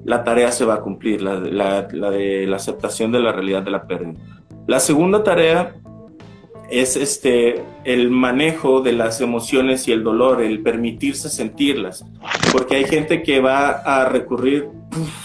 [0.05, 3.61] la tarea se va a cumplir, la, la, la de la aceptación de la realidad
[3.61, 4.19] de la pérdida.
[4.67, 5.75] La segunda tarea
[6.72, 12.05] es este el manejo de las emociones y el dolor, el permitirse sentirlas,
[12.51, 14.69] porque hay gente que va a recurrir,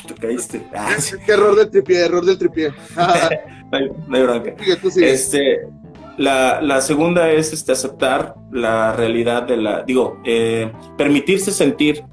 [0.07, 0.67] te caíste.
[1.27, 2.71] Qué error del tripié, error del tripié.
[2.97, 3.79] no,
[4.17, 4.55] hay, bronca.
[4.97, 5.61] Este,
[6.19, 12.05] la, la, segunda es este, aceptar la realidad de la, digo, eh, permitirse sentir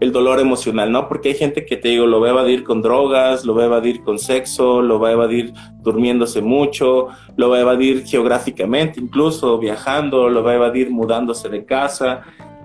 [0.00, 1.08] el dolor emocional, ¿no?
[1.08, 3.66] Porque hay gente que te digo, lo va a evadir con drogas, lo va a
[3.66, 9.58] evadir con sexo, lo va a evadir durmiéndose mucho, lo va a evadir geográficamente, incluso
[9.58, 12.22] viajando, lo va a evadir mudándose de casa.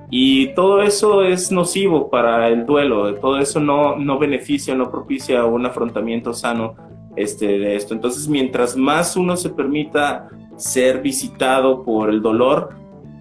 [0.10, 5.44] Y todo eso es nocivo para el duelo, todo eso no, no beneficia, no propicia
[5.46, 6.76] un afrontamiento sano
[7.18, 7.94] este, de esto.
[7.94, 12.70] Entonces, mientras más uno se permita ser visitado por el dolor,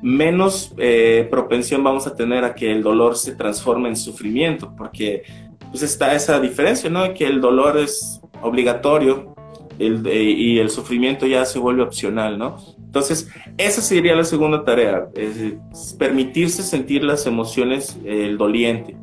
[0.05, 5.22] menos eh, propensión vamos a tener a que el dolor se transforme en sufrimiento, porque
[5.70, 7.14] pues está esa diferencia, ¿no?
[7.14, 9.34] Que el dolor es obligatorio
[9.78, 12.59] eh, y el sufrimiento ya se vuelve opcional, ¿no?
[12.76, 18.98] Entonces, esa sería la segunda tarea, es permitirse sentir las emociones el doliente.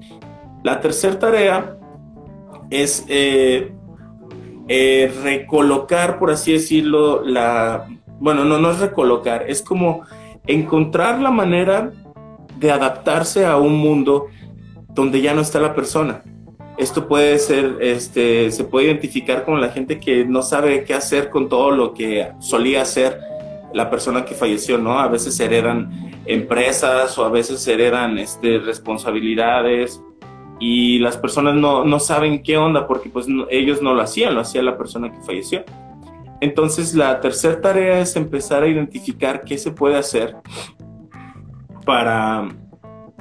[0.63, 1.77] La tercera tarea
[2.69, 3.71] es eh,
[5.23, 7.87] recolocar, por así decirlo, la...
[8.19, 10.03] Bueno, no, no es recolocar, es como
[10.47, 11.91] encontrar la manera
[12.57, 14.27] de adaptarse a un mundo
[14.89, 16.23] donde ya no está la persona.
[16.77, 21.29] Esto puede ser, este, se puede identificar con la gente que no sabe qué hacer
[21.29, 23.19] con todo lo que solía hacer
[23.73, 24.99] la persona que falleció, ¿no?
[24.99, 30.01] A veces heredan empresas o a veces heredan este, responsabilidades
[30.59, 34.41] y las personas no, no saben qué onda porque pues ellos no lo hacían, lo
[34.41, 35.63] hacía la persona que falleció.
[36.41, 40.35] Entonces la tercera tarea es empezar a identificar qué se puede hacer
[41.85, 42.49] para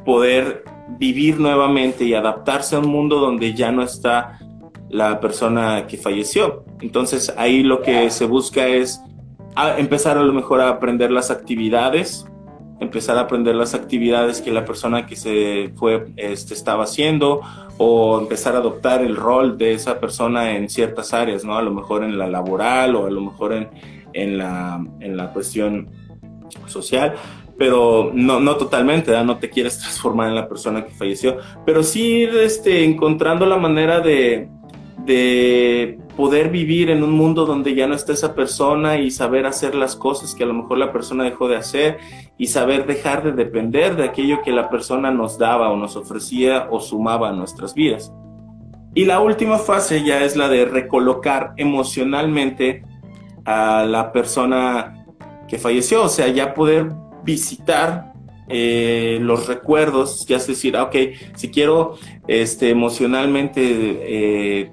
[0.05, 0.65] poder
[0.99, 4.39] vivir nuevamente y adaptarse a un mundo donde ya no está
[4.89, 6.65] la persona que falleció.
[6.81, 9.01] Entonces ahí lo que se busca es
[9.77, 12.27] empezar a lo mejor a aprender las actividades
[12.81, 17.41] empezar a aprender las actividades que la persona que se fue este, estaba haciendo
[17.79, 21.57] o empezar a adoptar el rol de esa persona en ciertas áreas, ¿no?
[21.57, 23.69] A lo mejor en la laboral o a lo mejor en,
[24.13, 25.89] en, la, en la cuestión
[26.67, 27.15] social,
[27.59, 32.23] pero no, no totalmente, no te quieres transformar en la persona que falleció, pero sí
[32.23, 34.49] este, encontrando la manera de
[36.21, 39.97] poder vivir en un mundo donde ya no está esa persona y saber hacer las
[39.97, 41.97] cosas que a lo mejor la persona dejó de hacer
[42.37, 46.69] y saber dejar de depender de aquello que la persona nos daba o nos ofrecía
[46.71, 48.13] o sumaba a nuestras vidas.
[48.95, 52.85] Y la última fase ya es la de recolocar emocionalmente
[53.47, 55.07] a la persona
[55.49, 56.93] que falleció, o sea, ya poder
[57.25, 58.13] visitar
[58.47, 60.97] eh, los recuerdos, ya es decir, ah, ok,
[61.35, 61.95] si quiero
[62.29, 64.71] este, emocionalmente eh,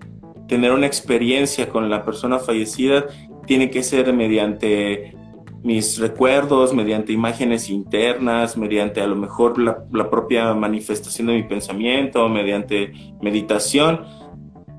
[0.48, 3.06] tener una experiencia con la persona fallecida
[3.46, 5.16] tiene que ser mediante
[5.64, 12.30] mis recuerdos, mediante imágenes internas, mediante a lo mejor la, propia manifestación de mi pensamiento,
[12.30, 14.06] mediante meditación,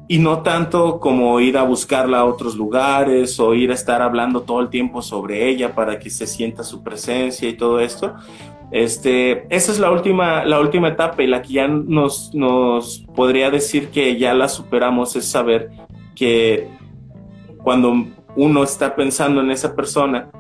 [0.07, 4.43] y no tanto como ir a buscarla a otros lugares o ir a estar hablando
[4.43, 8.15] todo el tiempo sobre ella para que se sienta su presencia y todo esto,
[8.71, 13.51] este, esa es la última, la última etapa y la que ya nos, nos podría
[13.51, 15.71] decir que ya la superamos es saber
[16.15, 16.69] que
[17.63, 18.07] cuando
[18.37, 20.31] uno está pensando en esa persona,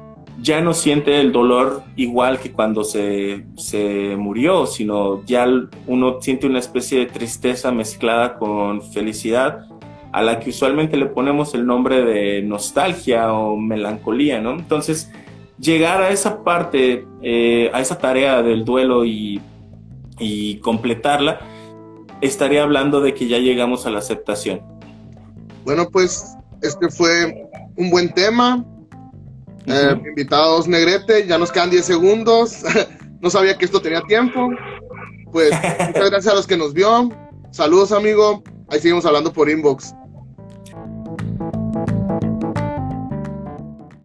[0.40, 5.46] ya no siente el dolor igual que cuando se, se, murió, sino ya
[5.86, 9.66] uno siente una especie de tristeza mezclada con felicidad,
[10.12, 14.52] a la que usualmente le ponemos el nombre de nostalgia o melancolía, ¿no?
[14.52, 15.12] Entonces,
[15.58, 19.40] llegar a esa parte, eh, a esa tarea del duelo y,
[20.62, 21.40] completarla,
[22.20, 24.60] estaría hablando de que ya llegamos a la aceptación.
[25.64, 28.64] Bueno, pues este fue un buen tema.
[29.66, 32.62] Eh, invitados Negrete, ya nos quedan 10 segundos.
[33.20, 34.50] no sabía que esto tenía tiempo.
[35.30, 35.50] Pues
[35.86, 37.10] muchas gracias a los que nos vio.
[37.50, 38.42] Saludos, amigo.
[38.70, 39.94] Ahí seguimos hablando por inbox.